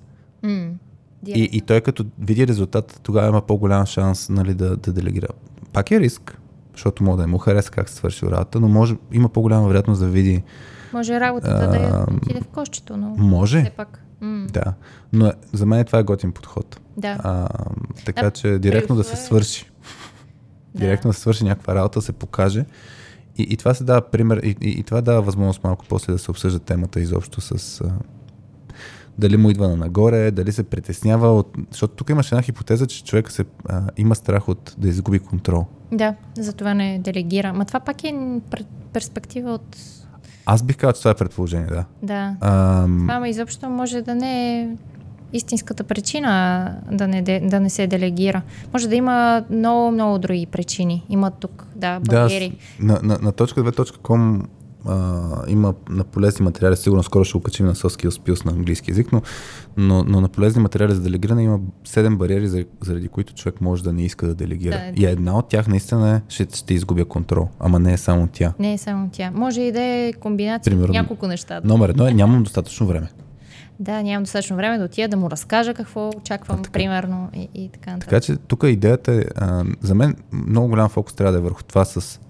И, 1.26 1.48
и 1.52 1.60
той 1.60 1.80
като 1.80 2.04
види 2.18 2.46
резултат, 2.46 3.00
тогава 3.02 3.28
има 3.28 3.40
по-голям 3.42 3.86
шанс 3.86 4.28
нали, 4.28 4.54
да, 4.54 4.76
да 4.76 4.92
делегира. 4.92 5.26
Пак 5.72 5.90
е 5.90 6.00
риск, 6.00 6.38
защото 6.72 7.04
може 7.04 7.16
да 7.16 7.22
не 7.22 7.26
му 7.26 7.38
хареса 7.38 7.70
как 7.70 7.88
се 7.88 7.94
свърши 7.94 8.26
работа, 8.26 8.60
но 8.60 8.68
може, 8.68 8.96
има 9.12 9.28
по-голяма 9.28 9.66
вероятност 9.68 10.00
да 10.00 10.06
види. 10.06 10.42
Може 10.92 11.20
работата 11.20 11.68
да 11.68 11.76
я 11.76 11.88
А, 11.88 12.06
отиде 12.16 12.40
в 12.40 12.48
кошчето, 12.48 12.96
но 12.96 13.08
Може, 13.08 13.60
все 13.60 13.70
пак. 13.70 14.04
М. 14.20 14.46
да. 14.52 14.74
Но 15.12 15.32
за 15.52 15.66
мен 15.66 15.84
това 15.84 15.98
е 15.98 16.02
готин 16.02 16.32
подход. 16.32 16.80
Да. 16.96 17.18
А, 17.22 17.48
така 18.04 18.22
Да, 18.22 18.30
че 18.30 18.58
директно 18.58 18.96
да 18.96 19.04
се 19.04 19.16
свърши. 19.16 19.70
Да. 20.74 20.80
Директно 20.80 21.10
да 21.10 21.14
се 21.14 21.20
свърши 21.20 21.44
някаква 21.44 21.74
работа, 21.74 21.98
да 21.98 22.04
се 22.04 22.12
покаже. 22.12 22.64
И, 23.38 23.42
и 23.42 23.56
това 23.56 23.74
се 23.74 23.84
дава 23.84 24.00
пример, 24.00 24.36
и, 24.36 24.56
и, 24.60 24.70
и 24.70 24.82
това 24.82 25.00
дава 25.00 25.22
възможност 25.22 25.64
малко 25.64 25.84
после 25.88 26.12
да 26.12 26.18
се 26.18 26.30
обсъжда 26.30 26.58
темата 26.58 27.00
изобщо 27.00 27.40
с 27.40 27.80
а, 27.80 27.92
дали 29.18 29.36
му 29.36 29.50
идва 29.50 29.68
на 29.68 29.76
нагоре, 29.76 30.30
дали 30.30 30.52
се 30.52 30.62
притеснява 30.62 31.38
от... 31.38 31.56
Защото 31.70 31.94
тук 31.94 32.10
имаше 32.10 32.34
една 32.34 32.42
хипотеза, 32.42 32.86
че 32.86 33.04
човек 33.04 33.30
се, 33.30 33.44
а, 33.68 33.82
има 33.96 34.14
страх 34.14 34.48
от 34.48 34.74
да 34.78 34.88
изгуби 34.88 35.18
контрол. 35.18 35.66
Да, 35.92 36.14
затова 36.38 36.74
не 36.74 36.98
делегира. 36.98 37.52
Ма 37.52 37.64
това 37.64 37.80
пак 37.80 38.04
е 38.04 38.14
перспектива 38.92 39.50
от... 39.50 39.76
Аз 40.46 40.62
бих 40.62 40.76
казал, 40.76 40.92
че 40.92 40.98
това 40.98 41.10
е 41.10 41.14
предположение, 41.14 41.66
да. 41.66 41.84
Да. 42.02 42.36
Ам, 42.40 43.10
ама 43.10 43.28
изобщо 43.28 43.68
може 43.68 44.02
да 44.02 44.14
не 44.14 44.60
е 44.60 44.68
истинската 45.32 45.84
причина 45.84 46.30
да 46.92 47.08
не, 47.08 47.22
де, 47.22 47.40
да 47.40 47.60
не 47.60 47.70
се 47.70 47.86
делегира. 47.86 48.42
Може 48.72 48.88
да 48.88 48.94
има 48.94 49.44
много, 49.50 49.90
много 49.90 50.18
други 50.18 50.46
причини. 50.46 51.06
Има 51.08 51.30
тук, 51.30 51.66
да, 51.76 52.00
да, 52.00 52.22
бариери. 52.24 52.56
с- 52.78 52.82
на, 52.82 53.00
на, 53.02 53.18
на 53.22 53.32
точка 53.32 53.64
2.com 53.64 54.42
а, 54.86 55.20
има 55.48 55.74
на 55.88 56.04
полезни 56.04 56.44
материали, 56.44 56.76
сигурно 56.76 57.02
скоро 57.02 57.24
ще 57.24 57.38
го 57.38 57.42
качим 57.42 57.66
на 57.66 57.74
Skills 57.74 58.08
Pills 58.20 58.44
на 58.44 58.52
английски 58.52 58.90
язик, 58.90 59.12
но, 59.12 59.22
но, 59.76 60.04
но 60.04 60.20
на 60.20 60.28
полезни 60.28 60.62
материали 60.62 60.94
за 60.94 61.00
делегиране 61.00 61.42
има 61.42 61.58
7 61.86 62.16
бариери, 62.16 62.48
за- 62.48 62.64
заради 62.80 63.08
които 63.08 63.34
човек 63.34 63.60
може 63.60 63.82
да 63.82 63.92
не 63.92 64.04
иска 64.04 64.26
да 64.26 64.34
делегира. 64.34 64.76
Да. 64.76 65.02
И 65.02 65.04
една 65.04 65.38
от 65.38 65.48
тях 65.48 65.68
наистина 65.68 66.10
е, 66.10 66.20
ще, 66.28 66.56
ще 66.56 66.74
изгубя 66.74 67.04
контрол, 67.04 67.48
ама 67.58 67.78
не 67.78 67.92
е 67.92 67.96
само 67.96 68.28
тя. 68.32 68.52
Не 68.58 68.72
е 68.72 68.78
само 68.78 69.10
тя. 69.12 69.30
Може 69.34 69.60
и 69.60 69.72
да 69.72 69.82
е 69.82 70.12
комбинация 70.12 70.70
Примерно. 70.70 70.90
от 70.90 70.94
няколко 70.94 71.26
неща. 71.26 71.60
Номер 71.64 71.88
едно 71.88 72.06
е, 72.08 72.12
нямам 72.14 72.42
достатъчно 72.42 72.86
време. 72.86 73.08
Да, 73.80 74.02
нямам 74.02 74.22
достатъчно 74.22 74.56
време 74.56 74.78
да 74.78 74.84
отида 74.84 75.08
да 75.08 75.16
му 75.16 75.30
разкажа 75.30 75.74
какво 75.74 76.10
очаквам, 76.16 76.62
примерно, 76.72 77.28
и, 77.34 77.48
и 77.54 77.68
така 77.68 77.90
нататък. 77.90 78.08
Така 78.10 78.20
че 78.20 78.36
тук 78.36 78.64
идеята 78.66 79.12
е, 79.12 79.24
а, 79.36 79.64
за 79.80 79.94
мен 79.94 80.16
много 80.32 80.68
голям 80.68 80.88
фокус 80.88 81.14
трябва 81.14 81.32
да 81.32 81.38
е 81.38 81.42
върху 81.42 81.62
това 81.62 81.84
с 81.84 82.20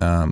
а, 0.00 0.26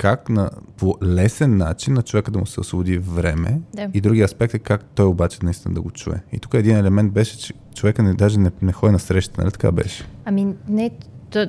как 0.00 0.28
на, 0.28 0.50
по 0.76 0.94
лесен 1.02 1.56
начин 1.56 1.94
на 1.94 2.02
човека 2.02 2.30
да 2.30 2.38
му 2.38 2.46
се 2.46 2.60
освободи 2.60 2.98
време 2.98 3.60
Да. 3.74 3.88
и 3.94 4.00
другия 4.00 4.24
аспект 4.24 4.54
е 4.54 4.58
как 4.58 4.84
той 4.84 5.06
обаче 5.06 5.38
наистина 5.42 5.74
да 5.74 5.80
го 5.80 5.90
чуе. 5.90 6.14
И 6.32 6.38
тук 6.38 6.54
един 6.54 6.76
елемент 6.76 7.12
беше, 7.12 7.38
че 7.38 7.54
човека 7.74 8.02
не, 8.02 8.14
даже 8.14 8.38
не, 8.38 8.50
не 8.62 8.72
ходи 8.72 8.92
на 8.92 8.98
среща, 8.98 9.40
нали 9.40 9.50
така 9.52 9.72
беше? 9.72 10.04
Ами 10.24 10.54
не, 10.68 10.90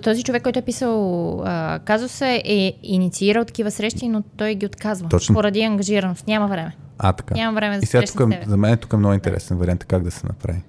този 0.04 0.24
човек, 0.24 0.44
който 0.44 0.60
е 0.60 0.62
писал 0.62 1.42
а, 1.46 1.80
казуса 1.86 2.28
е 2.46 2.74
инициирал 2.84 3.46
такива 3.46 3.72
срещи, 3.72 4.08
но 4.08 4.24
той 4.38 4.56
ги 4.56 4.66
отказва. 4.66 5.10
Точно. 5.10 5.36
Поради 5.36 5.62
ангажираност. 5.62 6.28
Няма 6.28 6.48
време. 6.48 6.76
А, 6.98 7.14
така. 7.14 7.34
Нямам 7.34 7.56
време 7.56 7.78
да 7.78 7.84
и 7.84 7.86
сега 7.86 8.08
се 8.08 8.18
тук, 8.18 8.32
за 8.48 8.58
мен 8.58 8.78
тук 8.78 8.94
е 8.94 8.98
много 8.98 9.14
интересен 9.14 9.58
вариант 9.58 9.86
как 9.86 10.04
да 10.04 10.12
се 10.12 10.28
направи. 10.28 10.62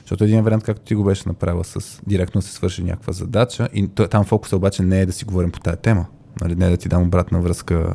Защото 0.00 0.24
един 0.24 0.42
вариант, 0.42 0.64
както 0.64 0.82
ти 0.82 0.94
го 0.94 1.04
беше 1.04 1.28
направила 1.28 1.64
с 1.64 2.00
директно 2.06 2.40
да 2.40 2.46
се 2.46 2.52
свърши 2.52 2.82
някаква 2.82 3.12
задача, 3.12 3.68
и 3.74 3.88
там 3.88 4.24
фокуса 4.24 4.56
обаче 4.56 4.82
не 4.82 5.00
е 5.00 5.06
да 5.06 5.12
си 5.12 5.24
говорим 5.24 5.50
по 5.50 5.60
тая 5.60 5.76
тема. 5.76 6.06
Нали, 6.40 6.54
не 6.54 6.66
е 6.66 6.70
да 6.70 6.76
ти 6.76 6.88
дам 6.88 7.02
обратна 7.02 7.40
връзка 7.40 7.94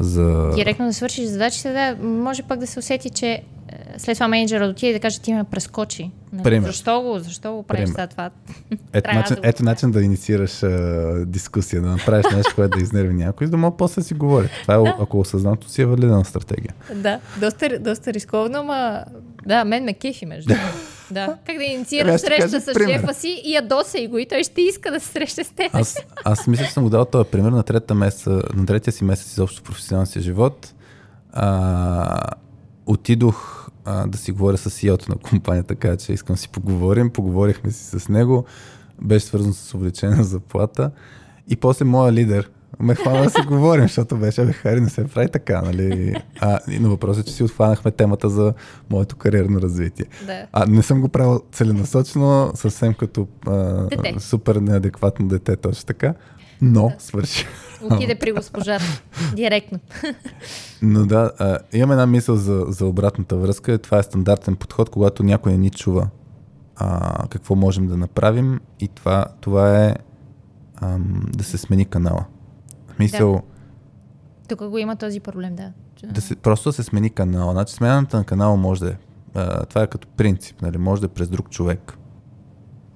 за... 0.00 0.50
Директно 0.54 0.86
да 0.86 0.92
свършиш 0.92 1.24
задачите, 1.24 1.72
да, 1.72 2.06
може 2.06 2.42
пък 2.42 2.60
да 2.60 2.66
се 2.66 2.78
усети, 2.78 3.10
че 3.10 3.26
е, 3.26 3.42
след 3.98 4.16
това 4.16 4.28
менеджера 4.28 4.64
да 4.64 4.70
отиде 4.70 4.90
и 4.90 4.92
да 4.92 5.00
каже, 5.00 5.20
ти 5.20 5.32
ме 5.32 5.44
прескочи. 5.44 6.10
Нали? 6.32 6.42
Пример. 6.42 6.66
Защо 6.66 7.02
го, 7.02 7.18
защо 7.18 7.54
го 7.54 7.62
правиш 7.62 7.88
сега 7.88 8.06
това? 8.06 8.30
Ето 8.92 9.04
Трябва 9.04 9.20
начин, 9.20 9.36
да 9.42 9.48
ето 9.48 9.64
начин 9.64 9.90
да 9.90 10.02
инициираш 10.02 10.62
а, 10.62 11.24
дискусия, 11.26 11.82
да 11.82 11.88
направиш 11.88 12.26
нещо, 12.34 12.52
което 12.54 12.78
да 12.78 12.82
изнерви 12.82 13.14
някой, 13.14 13.46
за 13.46 13.50
да 13.50 13.56
мога 13.56 13.76
после 13.76 14.00
да 14.00 14.06
си 14.06 14.14
говори. 14.14 14.48
Това 14.62 14.74
е, 14.74 14.94
ако 15.00 15.20
осъзнато 15.20 15.68
си 15.68 15.82
е 15.82 15.86
валидна 15.86 16.24
стратегия. 16.24 16.74
Да, 16.94 17.20
доста, 17.40 17.78
доста 17.78 18.12
рисковано, 18.12 18.58
ама 18.58 19.04
да, 19.46 19.64
мен 19.64 19.84
ме 19.84 19.94
кефи 19.94 20.26
между. 20.26 20.54
Да. 21.10 21.26
Как 21.46 21.56
да 21.56 21.64
Ами 21.64 21.74
инициираш 21.74 22.14
аз 22.14 22.20
ще 22.20 22.26
среща 22.26 22.42
кажа 22.42 22.60
с 22.60 22.72
пример. 22.74 23.00
шефа 23.00 23.14
си 23.14 23.42
и 23.44 23.54
ядосай 23.54 24.06
го 24.06 24.18
и 24.18 24.26
той 24.26 24.44
ще 24.44 24.60
иска 24.60 24.90
да 24.90 25.00
се 25.00 25.06
среща 25.06 25.44
с 25.44 25.50
теб. 25.50 25.74
Аз, 25.74 25.96
аз 26.24 26.46
мисля, 26.46 26.64
че 26.64 26.72
съм 26.72 26.84
го 26.84 26.90
дал 26.90 27.04
този 27.04 27.30
пример 27.30 27.50
на, 27.50 27.62
третата 27.62 27.94
месеца, 27.94 28.42
на 28.54 28.66
третия 28.66 28.92
си 28.92 29.04
месец 29.04 29.32
изобщо 29.32 29.60
в 29.60 29.64
професионалния 29.64 30.06
си 30.06 30.20
живот. 30.20 30.74
А, 31.32 32.20
отидох 32.86 33.68
а, 33.84 34.06
да 34.06 34.18
си 34.18 34.32
говоря 34.32 34.56
с 34.56 34.70
CEO-то 34.70 35.06
на 35.08 35.16
компанията, 35.16 35.68
така 35.68 35.96
че 35.96 36.12
искам 36.12 36.34
да 36.34 36.40
си 36.40 36.48
поговорим. 36.48 37.10
Поговорихме 37.10 37.70
си 37.70 38.00
с 38.00 38.08
него. 38.08 38.44
Беше 39.02 39.26
свързано 39.26 39.54
с 39.54 39.74
увеличена 39.74 40.24
заплата. 40.24 40.90
И 41.48 41.56
после 41.56 41.84
моя 41.84 42.12
лидер 42.12 42.50
ме 42.80 42.94
хвана 42.94 43.22
да 43.22 43.30
си 43.30 43.40
говорим, 43.46 43.82
защото 43.82 44.16
беше, 44.16 44.44
бе, 44.44 44.52
Хари, 44.52 44.80
не 44.80 44.88
се 44.88 45.08
прави 45.08 45.28
така, 45.28 45.62
нали? 45.62 46.14
А, 46.40 46.58
но 46.80 46.90
въпросът 46.90 47.26
е, 47.26 47.28
че 47.28 47.34
си 47.34 47.42
отхванахме 47.42 47.90
темата 47.90 48.28
за 48.28 48.52
моето 48.90 49.16
кариерно 49.16 49.60
развитие. 49.60 50.06
Да. 50.26 50.46
А 50.52 50.66
не 50.66 50.82
съм 50.82 51.00
го 51.00 51.08
правил 51.08 51.42
целенасочено, 51.52 52.52
съвсем 52.54 52.94
като 52.94 53.28
а, 53.46 53.52
Дете. 53.86 54.14
супер 54.18 54.56
неадекватно 54.56 55.28
дете, 55.28 55.56
точно 55.56 55.86
така. 55.86 56.14
Но 56.62 56.92
свърши. 56.98 57.46
Отиде 57.82 58.14
при 58.14 58.32
госпожата. 58.32 59.02
Директно. 59.34 59.78
Но 60.82 61.06
да, 61.06 61.30
а, 61.38 61.58
имам 61.72 61.92
една 61.92 62.06
мисъл 62.06 62.36
за, 62.36 62.64
за 62.68 62.86
обратната 62.86 63.36
връзка. 63.36 63.78
Това 63.78 63.98
е 63.98 64.02
стандартен 64.02 64.56
подход, 64.56 64.90
когато 64.90 65.22
някой 65.22 65.52
не 65.52 65.58
ни 65.58 65.70
чува 65.70 66.08
а, 66.76 67.28
какво 67.28 67.54
можем 67.54 67.86
да 67.86 67.96
направим 67.96 68.60
и 68.80 68.88
това, 68.88 69.24
това 69.40 69.84
е 69.84 69.94
ам, 70.80 71.22
да 71.36 71.44
се 71.44 71.58
смени 71.58 71.84
канала. 71.84 72.24
В 73.06 73.10
смисъл, 73.10 73.42
Тук 74.48 74.68
го 74.68 74.78
има 74.78 74.96
този 74.96 75.20
проблем, 75.20 75.56
да. 75.56 75.72
да 76.12 76.20
се, 76.20 76.36
просто 76.36 76.68
да 76.68 76.72
се 76.72 76.82
смени 76.82 77.10
канала. 77.10 77.52
Значи 77.52 77.74
смяната 77.74 78.16
на 78.16 78.24
канала 78.24 78.56
може 78.56 78.80
да 78.80 78.90
е. 78.90 78.96
А, 79.34 79.66
това 79.66 79.82
е 79.82 79.86
като 79.86 80.08
принцип, 80.08 80.62
нали? 80.62 80.78
може 80.78 81.00
да 81.00 81.06
е 81.06 81.08
през 81.08 81.28
друг 81.28 81.50
човек. 81.50 81.96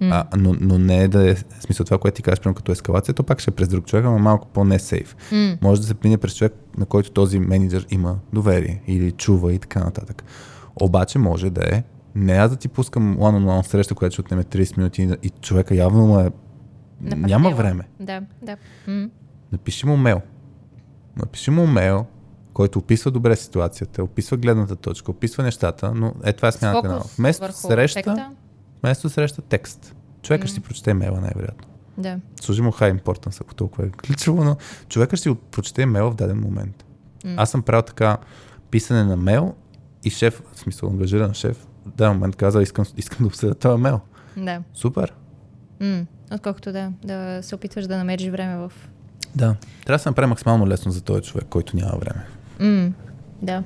А, 0.00 0.24
но, 0.36 0.54
но 0.60 0.78
не 0.78 1.02
е 1.02 1.08
да 1.08 1.30
е, 1.30 1.36
смисъл 1.36 1.84
това, 1.84 1.98
което 1.98 2.16
ти 2.16 2.22
кажеш, 2.22 2.40
примерно 2.40 2.54
като 2.54 2.72
ескалация, 2.72 3.14
то 3.14 3.22
пак 3.22 3.40
ще 3.40 3.50
е 3.50 3.54
през 3.54 3.68
друг 3.68 3.86
човек, 3.86 4.04
ама 4.04 4.18
малко 4.18 4.48
по-не 4.48 4.78
сейф. 4.78 5.16
М. 5.32 5.56
Може 5.62 5.80
да 5.80 5.86
се 5.86 5.94
мине 6.04 6.18
през 6.18 6.36
човек, 6.36 6.54
на 6.78 6.86
който 6.86 7.10
този 7.10 7.38
менеджер 7.38 7.86
има 7.90 8.18
доверие 8.32 8.82
или 8.86 9.12
чува 9.12 9.52
и 9.52 9.58
така 9.58 9.80
нататък. 9.80 10.24
Обаче 10.76 11.18
може 11.18 11.50
да 11.50 11.62
е 11.76 11.82
не 12.14 12.32
аз 12.32 12.50
да 12.50 12.56
ти 12.56 12.68
пускам 12.68 13.18
one-on-one 13.18 13.66
среща, 13.66 13.94
която 13.94 14.12
ще 14.12 14.20
отнеме 14.20 14.44
30 14.44 14.76
минути 14.76 15.16
и, 15.22 15.30
човека 15.30 15.74
явно 15.74 16.06
му 16.06 16.18
е... 16.18 16.30
Напреднела. 17.00 17.28
Няма 17.28 17.50
време. 17.50 17.84
Да, 18.00 18.22
да. 18.42 18.56
М. 18.86 19.08
Напиши 19.52 19.86
му 19.86 19.96
мейл. 19.96 20.20
Напиши 21.16 21.50
му 21.50 21.66
мейл, 21.66 22.06
който 22.52 22.78
описва 22.78 23.10
добре 23.10 23.36
ситуацията, 23.36 24.04
описва 24.04 24.36
гледната 24.36 24.76
точка, 24.76 25.10
описва 25.10 25.42
нещата, 25.42 25.94
но 25.94 26.14
е 26.24 26.32
това 26.32 26.48
е 26.48 26.52
смяна 26.52 26.74
на 26.74 26.82
канала. 26.82 27.04
Вместо 27.18 27.52
среща, 27.52 28.30
вместо 28.82 29.08
среща 29.08 29.42
текст. 29.42 29.96
Човека 30.22 30.46
ще 30.46 30.54
си 30.54 30.60
прочете 30.60 30.94
мейла 30.94 31.20
най-вероятно. 31.20 31.68
Да. 31.98 32.18
Служи 32.40 32.62
му 32.62 32.70
high 32.70 33.00
importance, 33.00 33.40
ако 33.40 33.54
толкова 33.54 33.86
е 33.86 33.90
ключово, 33.90 34.44
но 34.44 34.56
човека 34.88 35.16
ще 35.16 35.22
си 35.22 35.36
прочете 35.50 35.86
мейла 35.86 36.10
в 36.10 36.14
даден 36.14 36.40
момент. 36.40 36.84
М. 37.24 37.34
Аз 37.36 37.50
съм 37.50 37.62
правил 37.62 37.82
така 37.82 38.18
писане 38.70 39.04
на 39.04 39.16
мейл 39.16 39.54
и 40.04 40.10
шеф, 40.10 40.42
в 40.52 40.58
смисъл 40.58 40.88
ангажиран 40.88 41.34
шеф, 41.34 41.66
в 41.86 41.90
даден 41.90 42.12
момент 42.12 42.36
каза, 42.36 42.62
искам, 42.62 42.84
искам 42.96 43.18
да 43.20 43.26
обсъдя 43.26 43.54
този 43.54 43.82
мейл. 43.82 44.00
Да. 44.36 44.62
Супер. 44.74 45.14
М. 45.80 46.06
Отколкото 46.32 46.72
да, 46.72 46.92
да 47.04 47.42
се 47.42 47.54
опитваш 47.54 47.86
да 47.86 47.98
намериш 47.98 48.28
време 48.28 48.56
в... 48.56 48.72
Да. 49.34 49.54
Трябва 49.84 49.96
да 49.96 50.02
се 50.02 50.08
направи 50.08 50.28
максимално 50.28 50.68
лесно 50.68 50.92
за 50.92 51.00
този 51.00 51.22
човек, 51.22 51.44
който 51.50 51.76
няма 51.76 51.92
време. 51.98 52.24
М. 52.60 52.92
Да. 53.42 53.62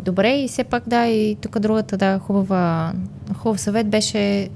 Добре, 0.00 0.30
и 0.30 0.48
все 0.48 0.64
пак 0.64 0.82
да, 0.86 1.06
и 1.06 1.36
тук 1.36 1.58
другата, 1.58 1.96
да, 1.96 2.18
хубава, 2.18 2.92
хубав 3.34 3.60
съвет 3.60 3.88
беше 3.88 4.48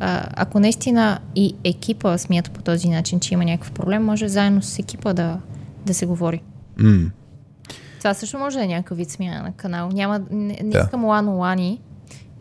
а, 0.00 0.26
ако 0.34 0.60
наистина 0.60 1.18
и 1.34 1.54
екипа 1.64 2.18
смята 2.18 2.50
по 2.50 2.62
този 2.62 2.88
начин, 2.88 3.20
че 3.20 3.34
има 3.34 3.44
някакъв 3.44 3.72
проблем, 3.72 4.04
може 4.04 4.28
заедно 4.28 4.62
с 4.62 4.78
екипа 4.78 5.12
да, 5.12 5.38
да 5.86 5.94
се 5.94 6.06
говори. 6.06 6.42
М. 6.76 7.10
Това 7.98 8.14
също 8.14 8.38
може 8.38 8.58
да 8.58 8.64
е 8.64 8.68
някакъв 8.68 8.98
вид 8.98 9.10
смяна 9.10 9.42
на 9.42 9.52
канал. 9.52 9.88
Няма, 9.88 10.20
не, 10.30 10.58
не 10.62 10.70
Да. 10.70 10.78
искам 10.78 11.04
лано 11.04 11.32
лани, 11.32 11.80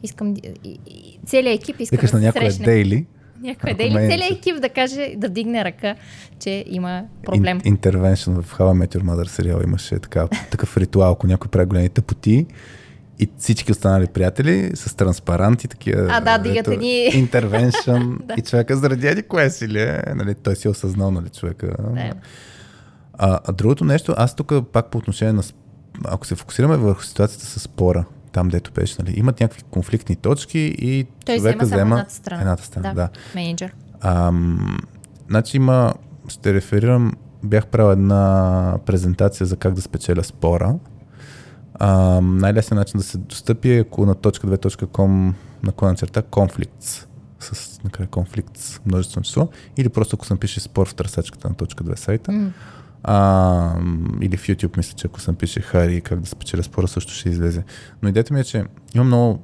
искам 0.03 0.33
и- 0.63 0.79
и- 0.85 1.19
целият 1.25 1.61
екип 1.61 1.79
иска 1.79 1.95
Викаш 1.95 2.11
да 2.11 2.17
на 2.17 2.23
някоя 2.23 2.53
дейли. 2.53 3.05
Някой 3.41 3.73
дели 3.73 3.93
ме- 3.93 4.09
целият 4.09 4.31
екип 4.31 4.61
да 4.61 4.69
каже, 4.69 5.13
да 5.17 5.27
вдигне 5.27 5.65
ръка, 5.65 5.95
че 6.39 6.63
има 6.67 7.03
проблем. 7.23 7.61
Интервеншн 7.65 8.31
в 8.31 8.45
How 8.49 8.61
I 8.61 8.85
Met 8.85 8.95
Your 8.95 9.03
Mother 9.03 9.25
сериал 9.25 9.61
имаше 9.61 9.99
така, 9.99 10.27
такъв 10.51 10.77
ритуал, 10.77 11.11
ако 11.11 11.27
някой 11.27 11.47
прави 11.47 11.65
големи 11.65 11.89
тъпоти 11.89 12.45
и 13.19 13.29
всички 13.37 13.71
останали 13.71 14.07
приятели 14.07 14.71
с 14.75 14.95
транспаранти, 14.95 15.67
такива. 15.67 16.07
А, 16.11 16.19
да, 16.21 16.37
дигат 16.39 16.67
едни- 16.67 17.09
Интервеншън. 17.13 18.19
Да. 18.25 18.33
И 18.37 18.41
човека 18.41 18.77
заради 18.77 19.07
еди 19.07 19.23
кое 19.23 19.49
си 19.49 19.67
ли 19.67 19.81
е, 19.81 20.03
нали, 20.15 20.35
той 20.35 20.55
си 20.55 20.67
е 20.67 20.71
осъзнал, 20.71 21.11
нали, 21.11 21.29
човека. 21.29 21.67
Да. 21.67 22.11
А, 23.13 23.39
а 23.45 23.51
другото 23.51 23.83
нещо, 23.85 24.13
аз 24.17 24.35
тук 24.35 24.53
пак 24.73 24.91
по 24.91 24.97
отношение 24.97 25.33
на... 25.33 25.43
Ако 26.05 26.27
се 26.27 26.35
фокусираме 26.35 26.77
върху 26.77 27.03
ситуацията 27.03 27.45
с 27.45 27.59
спора, 27.59 28.05
там 28.31 28.47
дето 28.49 28.71
беше, 28.71 28.95
нали, 28.99 29.13
имат 29.19 29.39
някакви 29.39 29.63
конфликтни 29.63 30.15
точки 30.15 30.75
и 30.79 31.05
Той 31.25 31.37
човека 31.37 31.65
взема 31.65 31.81
едната 31.81 32.13
страна. 32.13 32.41
едната 32.41 32.63
страна. 32.63 32.93
Да. 32.93 33.09
Менеджер. 33.35 33.73
Ам, 34.01 34.77
значи 35.29 35.57
има, 35.57 35.93
ще 36.27 36.53
реферирам, 36.53 37.13
бях 37.43 37.67
правил 37.67 37.91
една 37.91 38.77
презентация 38.85 39.47
за 39.47 39.55
как 39.57 39.73
да 39.73 39.81
спечеля 39.81 40.23
спора. 40.23 40.75
Ам, 41.79 42.37
най-лесният 42.37 42.79
начин 42.79 42.97
да 42.97 43.03
се 43.03 43.17
достъпи 43.17 43.69
е 43.71 43.79
ако 43.79 44.05
на 44.05 44.15
.2.com 44.15 45.33
наклона 45.63 45.95
черта 45.95 46.21
conflicts 46.21 47.05
с 47.39 47.79
накрая 47.83 48.09
conflicts 48.09 48.81
множествено 48.85 49.23
число 49.23 49.49
или 49.77 49.89
просто 49.89 50.15
ако 50.15 50.25
съм 50.25 50.37
пише 50.37 50.59
спор 50.59 50.87
в 50.89 50.95
търсачката 50.95 51.49
на 51.49 51.55
точка 51.55 51.83
2 51.83 51.95
сайта. 51.95 52.31
М. 52.31 52.51
А, 53.03 53.75
или 54.21 54.37
в 54.37 54.47
YouTube 54.47 54.77
мисля, 54.77 54.93
че 54.95 55.07
ако 55.07 55.21
съм 55.21 55.35
пише 55.35 55.61
Хари 55.61 56.01
как 56.01 56.19
да 56.19 56.27
спечеля 56.27 56.63
спора, 56.63 56.87
също 56.87 57.13
ще 57.13 57.29
излезе. 57.29 57.63
Но 58.01 58.09
идеята 58.09 58.33
ми 58.33 58.39
е, 58.39 58.43
че 58.43 58.65
има 58.95 59.03
много 59.03 59.39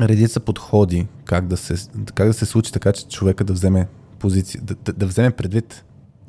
редица 0.00 0.40
подходи 0.40 1.06
как 1.24 1.46
да 1.46 1.56
се, 1.56 1.88
как 2.14 2.26
да 2.26 2.32
се 2.34 2.46
случи 2.46 2.72
така, 2.72 2.92
че 2.92 3.08
човека 3.08 3.44
да 3.44 3.52
вземе 3.52 3.88
позиция, 4.18 4.60
да, 4.64 4.74
да, 4.74 4.92
да 4.92 5.06
вземе 5.06 5.30
предвид 5.30 5.84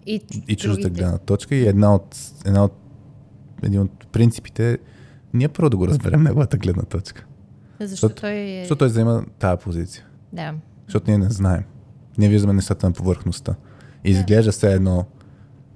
И, 0.06 0.22
и 0.48 0.56
чуждата 0.56 0.90
гледна 0.90 1.18
точка. 1.18 1.56
И 1.56 1.68
една 1.68 1.96
от, 1.96 2.18
една 2.46 2.64
от, 2.64 2.74
един 3.64 3.82
от 3.82 4.08
принципите 4.08 4.72
е 4.72 4.78
ние 5.34 5.48
първо 5.48 5.70
да 5.70 5.78
го 5.78 5.88
разберем 5.88 6.24
неговата 6.24 6.58
гледна 6.58 6.84
точка. 6.84 7.26
Защо 7.80 7.88
Защото- 8.08 8.22
той 8.22 8.32
е... 8.32 8.60
Защото 8.62 8.80
той 8.80 8.88
взема 8.88 9.24
тази 9.40 9.64
позиция. 9.64 10.06
Да. 10.34 10.54
Защото 10.88 11.12
ние 11.12 11.18
не 11.18 11.30
знаем. 11.30 11.64
Ние 12.18 12.30
виждаме 12.30 12.54
нещата 12.54 12.88
на 12.88 12.94
повърхността. 12.94 13.56
И 14.04 14.12
изглежда 14.12 14.52
все 14.52 14.74
едно 14.74 15.06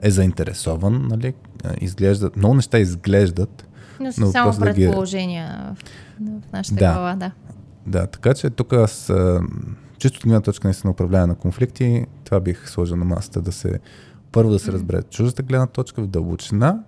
е 0.02 0.12
заинтересован, 0.12 1.08
нали? 1.08 1.34
А, 1.64 1.74
Изглежда, 1.82 2.32
много 2.36 2.54
неща 2.56 2.80
изглеждат. 2.80 3.68
Но 4.00 4.12
са 4.12 4.22
Но 4.22 4.28
само 4.28 4.46
въпросът 4.46 4.64
да 4.66 4.74
ги- 4.74 4.86
предположения 4.86 5.76
в, 6.20 6.30
в 6.42 6.52
нашата 6.54 6.76
Да. 6.76 6.94
глава, 6.94 7.16
да. 7.16 7.32
Да, 7.88 8.08
така 8.08 8.34
че 8.34 8.50
тук 8.50 8.74
аз, 8.74 9.12
чисто 9.98 10.18
от 10.18 10.24
гледна 10.24 10.42
точка 10.42 10.68
наистина 10.68 10.90
на 10.90 10.92
управление 10.92 11.28
на 11.28 11.36
конфликти, 11.36 12.06
това 12.24 12.40
бих 12.40 12.70
сложил 12.70 12.96
на 12.96 13.06
масата 13.06 13.42
да 13.42 13.52
се, 13.52 13.80
първо 14.32 14.52
да 14.52 14.60
се 14.60 14.72
разбере 14.72 15.04
чуждата 15.04 15.44
гледна 15.44 15.68
точка 15.68 16.02
в 16.02 16.08
дълбочина, 16.08 16.80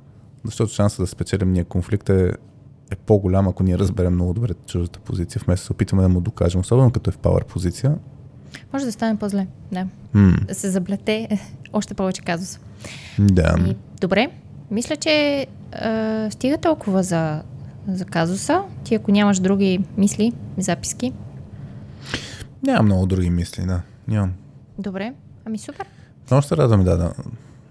защото 0.44 0.74
шанса 0.74 1.02
да 1.02 1.08
спечелим 1.08 1.52
ние 1.52 1.64
конфликта 1.64 2.14
е, 2.16 2.26
е 2.92 2.96
по-голям, 2.96 3.48
ако 3.48 3.64
ние 3.64 3.78
разберем 3.78 4.14
много 4.14 4.34
добре 4.34 4.54
чуждата 4.68 5.00
позиция, 5.00 5.42
вместо 5.46 5.66
се 5.66 5.72
опитаме 5.72 6.02
да 6.02 6.10
му 6.10 6.22
докажем, 6.22 6.62
особено 6.62 6.92
като 6.92 7.10
е 7.10 7.14
в 7.14 7.18
пауър 7.18 7.46
позиция. 7.46 7.96
Може 8.74 8.86
да 8.86 8.92
стане 8.92 9.18
по-зле, 9.18 9.48
да. 9.72 9.88
М, 10.14 10.36
Да 10.48 10.56
се 10.56 10.70
заплете 10.70 11.40
още 11.74 11.94
повече 11.94 12.22
казус. 12.22 12.60
да. 13.20 13.56
И, 13.68 13.76
добре, 14.02 14.28
мисля, 14.72 14.96
че 14.96 15.48
а, 15.74 16.28
стига 16.32 16.58
толкова 16.58 17.04
за, 17.04 17.42
за 17.88 18.06
казуса. 18.06 18.62
Ти 18.84 18.96
ако 18.96 19.12
нямаш 19.12 19.40
други 19.40 19.80
мисли, 19.98 20.34
записки, 20.58 21.14
Нямам 22.64 22.86
много 22.86 23.06
други 23.06 23.30
мисли, 23.30 23.64
да. 23.64 23.82
Нямам. 24.08 24.34
добре, 24.80 25.14
ами 25.46 25.58
супер. 25.58 25.86
Много 26.32 26.42
ще 26.42 26.58
радвам 26.58 26.84
да, 26.84 26.98
да, 26.98 27.14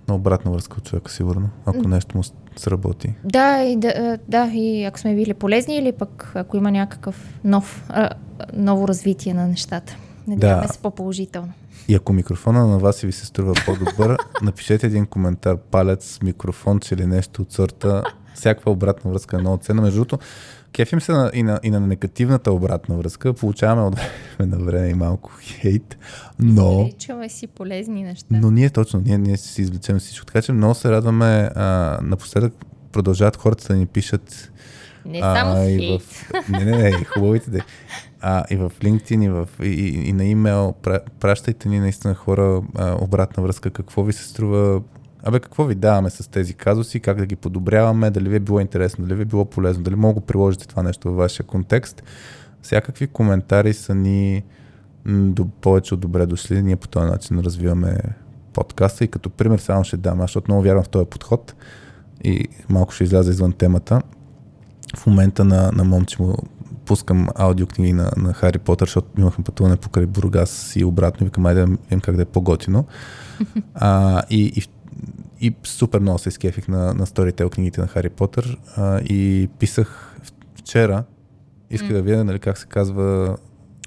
на 0.08 0.14
обратна 0.14 0.50
връзка 0.50 0.76
от 0.78 0.84
човека, 0.84 1.10
сигурно, 1.12 1.48
ако 1.66 1.88
нещо 1.88 2.16
му 2.16 2.22
сработи. 2.56 3.14
Да, 3.24 3.62
и 3.62 3.76
да, 3.76 4.18
да, 4.28 4.46
и 4.46 4.84
ако 4.84 4.98
сме 4.98 5.14
били 5.14 5.34
полезни 5.34 5.76
или 5.76 5.92
пък 5.92 6.32
ако 6.34 6.56
има 6.56 6.70
някакъв 6.70 7.38
нов, 7.44 7.86
а, 7.88 8.10
ново 8.52 8.88
развитие 8.88 9.34
на 9.34 9.46
нещата. 9.48 9.96
Надяваме 10.28 10.66
Да. 10.66 10.72
се 10.72 10.78
по-положително. 10.78 11.52
И 11.88 11.94
ако 11.94 12.12
микрофона 12.12 12.66
на 12.66 12.78
вас 12.78 13.00
ви 13.00 13.12
се 13.12 13.26
струва 13.26 13.54
по-добър, 13.66 14.16
напишете 14.42 14.86
един 14.86 15.06
коментар, 15.06 15.56
палец, 15.56 16.18
микрофон, 16.22 16.80
или 16.92 17.06
нещо 17.06 17.42
от 17.42 17.52
сорта. 17.52 18.02
Всякаква 18.34 18.72
обратна 18.72 19.10
връзка 19.10 19.36
е 19.36 19.40
много 19.40 19.58
ценна. 19.58 19.82
Между 19.82 19.96
другото, 19.96 20.18
кефим 20.72 21.00
се 21.00 21.12
на, 21.12 21.30
и, 21.34 21.42
на, 21.42 21.60
и 21.62 21.70
на 21.70 21.80
негативната 21.80 22.52
обратна 22.52 22.96
връзка. 22.96 23.32
Получаваме 23.32 23.82
от 23.82 23.94
време 24.38 24.56
на 24.56 24.64
време 24.64 24.88
и 24.88 24.94
малко 24.94 25.30
хейт, 25.42 25.98
но, 26.38 26.84
Ричаме 26.86 27.28
си 27.28 27.46
полезни 27.46 28.02
неща. 28.02 28.26
но 28.30 28.50
ние 28.50 28.70
точно, 28.70 29.02
ние, 29.04 29.18
ние 29.18 29.36
си 29.36 29.62
извлечем 29.62 29.98
всичко. 29.98 30.26
Така 30.26 30.42
че 30.42 30.52
много 30.52 30.74
се 30.74 30.90
радваме. 30.90 31.50
А, 31.54 31.98
напоследък 32.02 32.54
продължават 32.92 33.36
хората 33.36 33.66
да 33.68 33.76
ни 33.76 33.86
пишат 33.86 34.52
Не 35.04 35.20
само 35.20 35.68
и 35.68 35.78
хейт. 35.78 36.02
в, 36.02 36.48
не, 36.48 36.64
не, 36.64 36.76
не, 36.76 37.04
хубавите 37.04 37.50
да. 37.50 37.60
А, 38.28 38.44
и 38.50 38.56
в 38.56 38.72
LinkedIn, 38.80 39.24
и, 39.24 39.28
в, 39.28 39.48
и, 39.62 40.08
и, 40.08 40.12
на 40.12 40.24
имейл, 40.24 40.74
пра, 40.82 41.00
пращайте 41.20 41.68
ни 41.68 41.80
наистина 41.80 42.14
хора 42.14 42.62
а, 42.74 42.96
обратна 43.00 43.42
връзка, 43.42 43.70
какво 43.70 44.04
ви 44.04 44.12
се 44.12 44.24
струва, 44.24 44.82
абе 45.22 45.40
какво 45.40 45.64
ви 45.64 45.74
даваме 45.74 46.10
с 46.10 46.30
тези 46.30 46.54
казуси, 46.54 47.00
как 47.00 47.18
да 47.18 47.26
ги 47.26 47.36
подобряваме, 47.36 48.10
дали 48.10 48.28
ви 48.28 48.36
е 48.36 48.40
било 48.40 48.60
интересно, 48.60 49.04
дали 49.04 49.14
ви 49.14 49.22
е 49.22 49.24
било 49.24 49.44
полезно, 49.44 49.82
дали 49.82 49.94
мога 49.94 50.20
да 50.20 50.26
приложите 50.26 50.68
това 50.68 50.82
нещо 50.82 51.08
във 51.08 51.16
вашия 51.16 51.46
контекст. 51.46 52.02
Всякакви 52.62 53.06
коментари 53.06 53.74
са 53.74 53.94
ни 53.94 54.44
до, 55.06 55.46
повече 55.46 55.94
от 55.94 56.00
добре 56.00 56.26
дошли. 56.26 56.62
Ние 56.62 56.76
по 56.76 56.88
този 56.88 57.06
начин 57.06 57.40
развиваме 57.40 57.98
подкаста. 58.52 59.04
И 59.04 59.08
като 59.08 59.30
пример 59.30 59.58
само 59.58 59.84
ще 59.84 59.96
дам, 59.96 60.20
защото 60.20 60.50
много 60.50 60.62
вярвам 60.62 60.84
в 60.84 60.88
този 60.88 61.06
подход 61.06 61.54
и 62.24 62.48
малко 62.68 62.92
ще 62.92 63.04
изляза 63.04 63.30
извън 63.30 63.52
темата. 63.52 64.02
В 64.96 65.06
момента 65.06 65.44
на, 65.44 65.72
на 65.72 65.84
момче 65.84 66.22
му 66.22 66.36
пускам 66.86 67.28
аудиокниги 67.34 67.92
на, 67.92 68.10
на 68.16 68.32
Хари 68.32 68.58
Потър, 68.58 68.86
защото 68.86 69.20
имахме 69.20 69.44
пътуване 69.44 69.76
покрай 69.76 70.06
Бургас 70.06 70.76
и 70.76 70.84
обратно. 70.84 71.24
и 71.24 71.28
Викам, 71.28 71.46
айде 71.46 71.60
да 71.60 71.66
видим 71.66 72.00
как 72.00 72.16
да 72.16 72.22
е 72.22 72.26
по-готино. 72.26 72.86
А, 73.74 74.22
и, 74.30 74.52
и, 74.56 74.62
и 75.40 75.54
супер 75.64 76.00
много 76.00 76.18
се 76.18 76.28
изкефих 76.28 76.68
на, 76.68 76.94
на 76.94 77.06
Storytel 77.06 77.50
книгите 77.50 77.80
на 77.80 77.86
Хари 77.86 78.08
Потър 78.10 78.58
а, 78.76 78.98
и 79.00 79.48
писах 79.58 80.16
вчера, 80.54 81.04
исках 81.70 81.92
да 81.92 82.02
видя 82.02 82.24
нали, 82.24 82.38
как 82.38 82.58
се 82.58 82.66
казва 82.66 83.36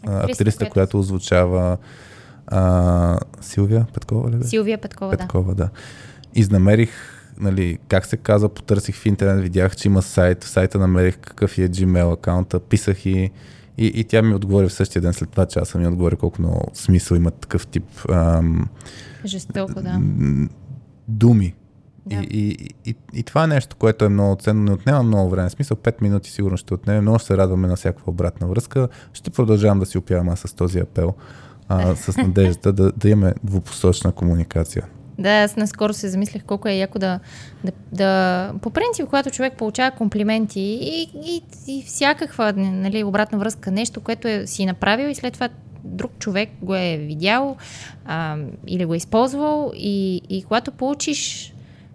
а, 0.06 0.18
Актрисата, 0.18 0.32
актрисата, 0.32 0.70
която- 0.70 1.00
озвучава 1.00 1.78
а, 2.48 3.20
Силвия 3.42 3.88
Петкова 3.94 4.32
ли? 4.32 4.44
Силвия 4.44 4.82
Петкова, 4.82 5.12
да. 5.12 5.18
Петкова, 5.18 5.56
да. 5.56 5.70
Изнамерих, 6.36 7.19
нали, 7.40 7.78
как 7.88 8.06
се 8.06 8.18
казва, 8.18 8.50
потърсих 8.50 8.96
в 8.96 9.06
интернет, 9.06 9.44
видях, 9.44 9.76
че 9.76 9.88
има 9.88 10.02
сайт, 10.02 10.44
в 10.44 10.50
сайта 10.50 10.80
намерих 10.80 11.18
какъв 11.18 11.58
е 11.58 11.70
Gmail 11.70 12.14
акаунта, 12.14 12.60
писах 12.60 13.06
и, 13.06 13.32
и, 13.78 13.86
и 13.86 14.04
тя 14.04 14.22
ми 14.22 14.36
отговори 14.36 14.70
в 14.70 14.74
същия 14.74 15.02
ден, 15.02 15.14
след 15.14 15.30
два 15.30 15.46
часа 15.46 15.78
ми 15.78 15.88
отговори 15.88 16.16
колко 16.16 16.42
много 16.42 16.72
смисъл 16.74 17.16
има 17.16 17.32
такъв 17.32 17.68
тип 17.68 17.86
ам, 18.10 18.68
Жестоко, 19.26 19.82
да. 19.82 20.02
думи. 21.08 21.56
Да. 22.06 22.16
И, 22.16 22.28
и, 22.30 22.70
и, 22.86 22.96
и 23.14 23.24
това 23.24 23.44
е 23.44 23.48
нещо, 23.48 23.76
което 23.76 24.06
е 24.06 24.10
много 24.10 24.36
ценно, 24.36 24.64
не 24.64 24.72
отнема 24.72 25.04
много 25.04 25.30
време. 25.30 25.50
В 25.50 25.52
смисъл 25.52 25.78
5 25.78 26.02
минути 26.02 26.32
сигурно 26.32 26.58
ще 26.58 26.74
отнеме. 26.74 27.20
Ще 27.20 27.28
се 27.28 27.38
радваме 27.38 27.68
на 27.68 27.76
всякаква 27.76 28.12
обратна 28.12 28.48
връзка. 28.48 28.88
Ще 29.14 29.30
продължавам 29.30 29.80
да 29.80 29.86
си 29.86 29.98
опявам 29.98 30.30
аз 30.30 30.40
с 30.40 30.54
този 30.54 30.80
апел, 30.80 31.14
а, 31.68 31.96
с 31.96 32.18
надеждата 32.24 32.74
да, 32.74 32.92
да 32.92 33.10
имаме 33.10 33.34
двупосочна 33.44 34.12
комуникация. 34.12 34.86
Да, 35.20 35.30
аз 35.30 35.56
наскоро 35.56 35.94
се 35.94 36.10
замислях 36.10 36.44
колко 36.44 36.68
е 36.68 36.74
яко 36.74 37.00
да, 37.00 37.20
да, 37.64 37.72
да... 37.92 38.54
По 38.62 38.70
принцип, 38.70 39.06
когато 39.06 39.30
човек 39.30 39.54
получава 39.58 39.92
комплименти 39.92 40.60
и, 40.60 41.10
и, 41.26 41.42
и 41.68 41.84
всякаква 41.84 42.54
нали, 42.54 43.04
обратна 43.04 43.40
връзка, 43.40 43.72
нещо, 43.72 44.02
което 44.02 44.28
е 44.28 44.48
си 44.48 44.66
направил 44.66 45.08
и 45.08 45.16
след 45.16 45.34
това 45.34 45.50
друг 45.84 46.12
човек 46.20 46.50
го 46.62 46.76
е 46.76 46.98
видял 46.98 47.58
а, 48.06 48.38
или 48.68 48.86
го 48.86 48.94
е 48.94 48.98
използвал 48.98 49.72
и, 49.76 50.22
и 50.30 50.44
когато 50.44 50.72
получиш 50.72 51.54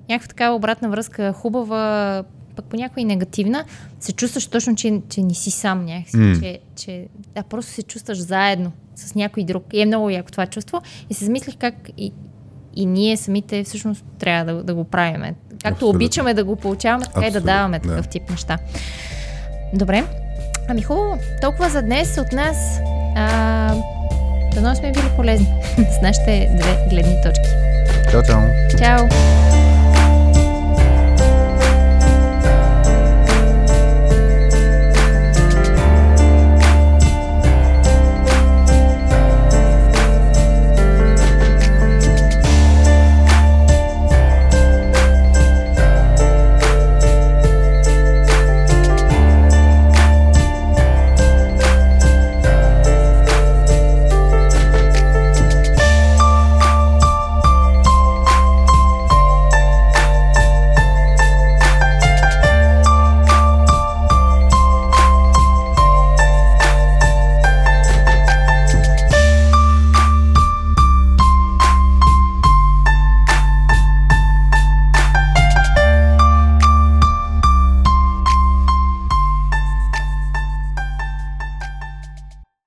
някаква 0.08 0.28
такава 0.28 0.56
обратна 0.56 0.88
връзка, 0.88 1.32
хубава, 1.32 2.24
пък 2.56 2.64
понякога 2.64 3.00
и 3.00 3.04
негативна, 3.04 3.64
се 4.00 4.12
чувстваш 4.12 4.46
точно, 4.46 4.76
че, 4.76 5.00
че 5.08 5.22
не 5.22 5.34
си 5.34 5.50
сам 5.50 5.84
някакси, 5.84 6.16
М. 6.16 6.40
че, 6.40 6.58
че 6.76 7.06
да, 7.34 7.42
просто 7.42 7.72
се 7.72 7.82
чувстваш 7.82 8.18
заедно 8.18 8.72
с 8.96 9.14
някой 9.14 9.44
друг. 9.44 9.64
И 9.72 9.80
е 9.80 9.86
много 9.86 10.10
яко 10.10 10.30
това 10.30 10.46
чувство. 10.46 10.82
И 11.10 11.14
се 11.14 11.24
замислих 11.24 11.56
как 11.58 11.74
и, 11.98 12.12
и 12.76 12.86
ние 12.86 13.16
самите 13.16 13.64
всъщност 13.64 14.04
трябва 14.18 14.52
да, 14.52 14.62
да 14.62 14.74
го 14.74 14.84
правим. 14.84 15.22
Както 15.22 15.68
Абсолютно. 15.68 15.96
обичаме 15.96 16.34
да 16.34 16.44
го 16.44 16.56
получаваме, 16.56 17.04
така 17.04 17.20
и 17.20 17.22
да 17.22 17.26
Абсолютно, 17.26 17.46
даваме 17.46 17.78
да. 17.78 17.88
такъв 17.88 18.08
тип 18.08 18.30
неща. 18.30 18.58
Добре. 19.74 20.04
Ами 20.68 20.82
хубаво. 20.82 21.18
Толкова 21.40 21.68
за 21.68 21.82
днес 21.82 22.18
от 22.18 22.32
нас. 22.32 22.80
А, 23.16 23.74
дано 24.54 24.74
сме 24.74 24.92
били 24.92 25.10
полезни 25.16 25.46
с 25.98 26.02
нашите 26.02 26.56
две 26.60 26.86
гледни 26.90 27.16
точки. 27.22 27.48
Чао, 28.10 28.22
чао! 28.22 28.40
Чао! 28.78 29.63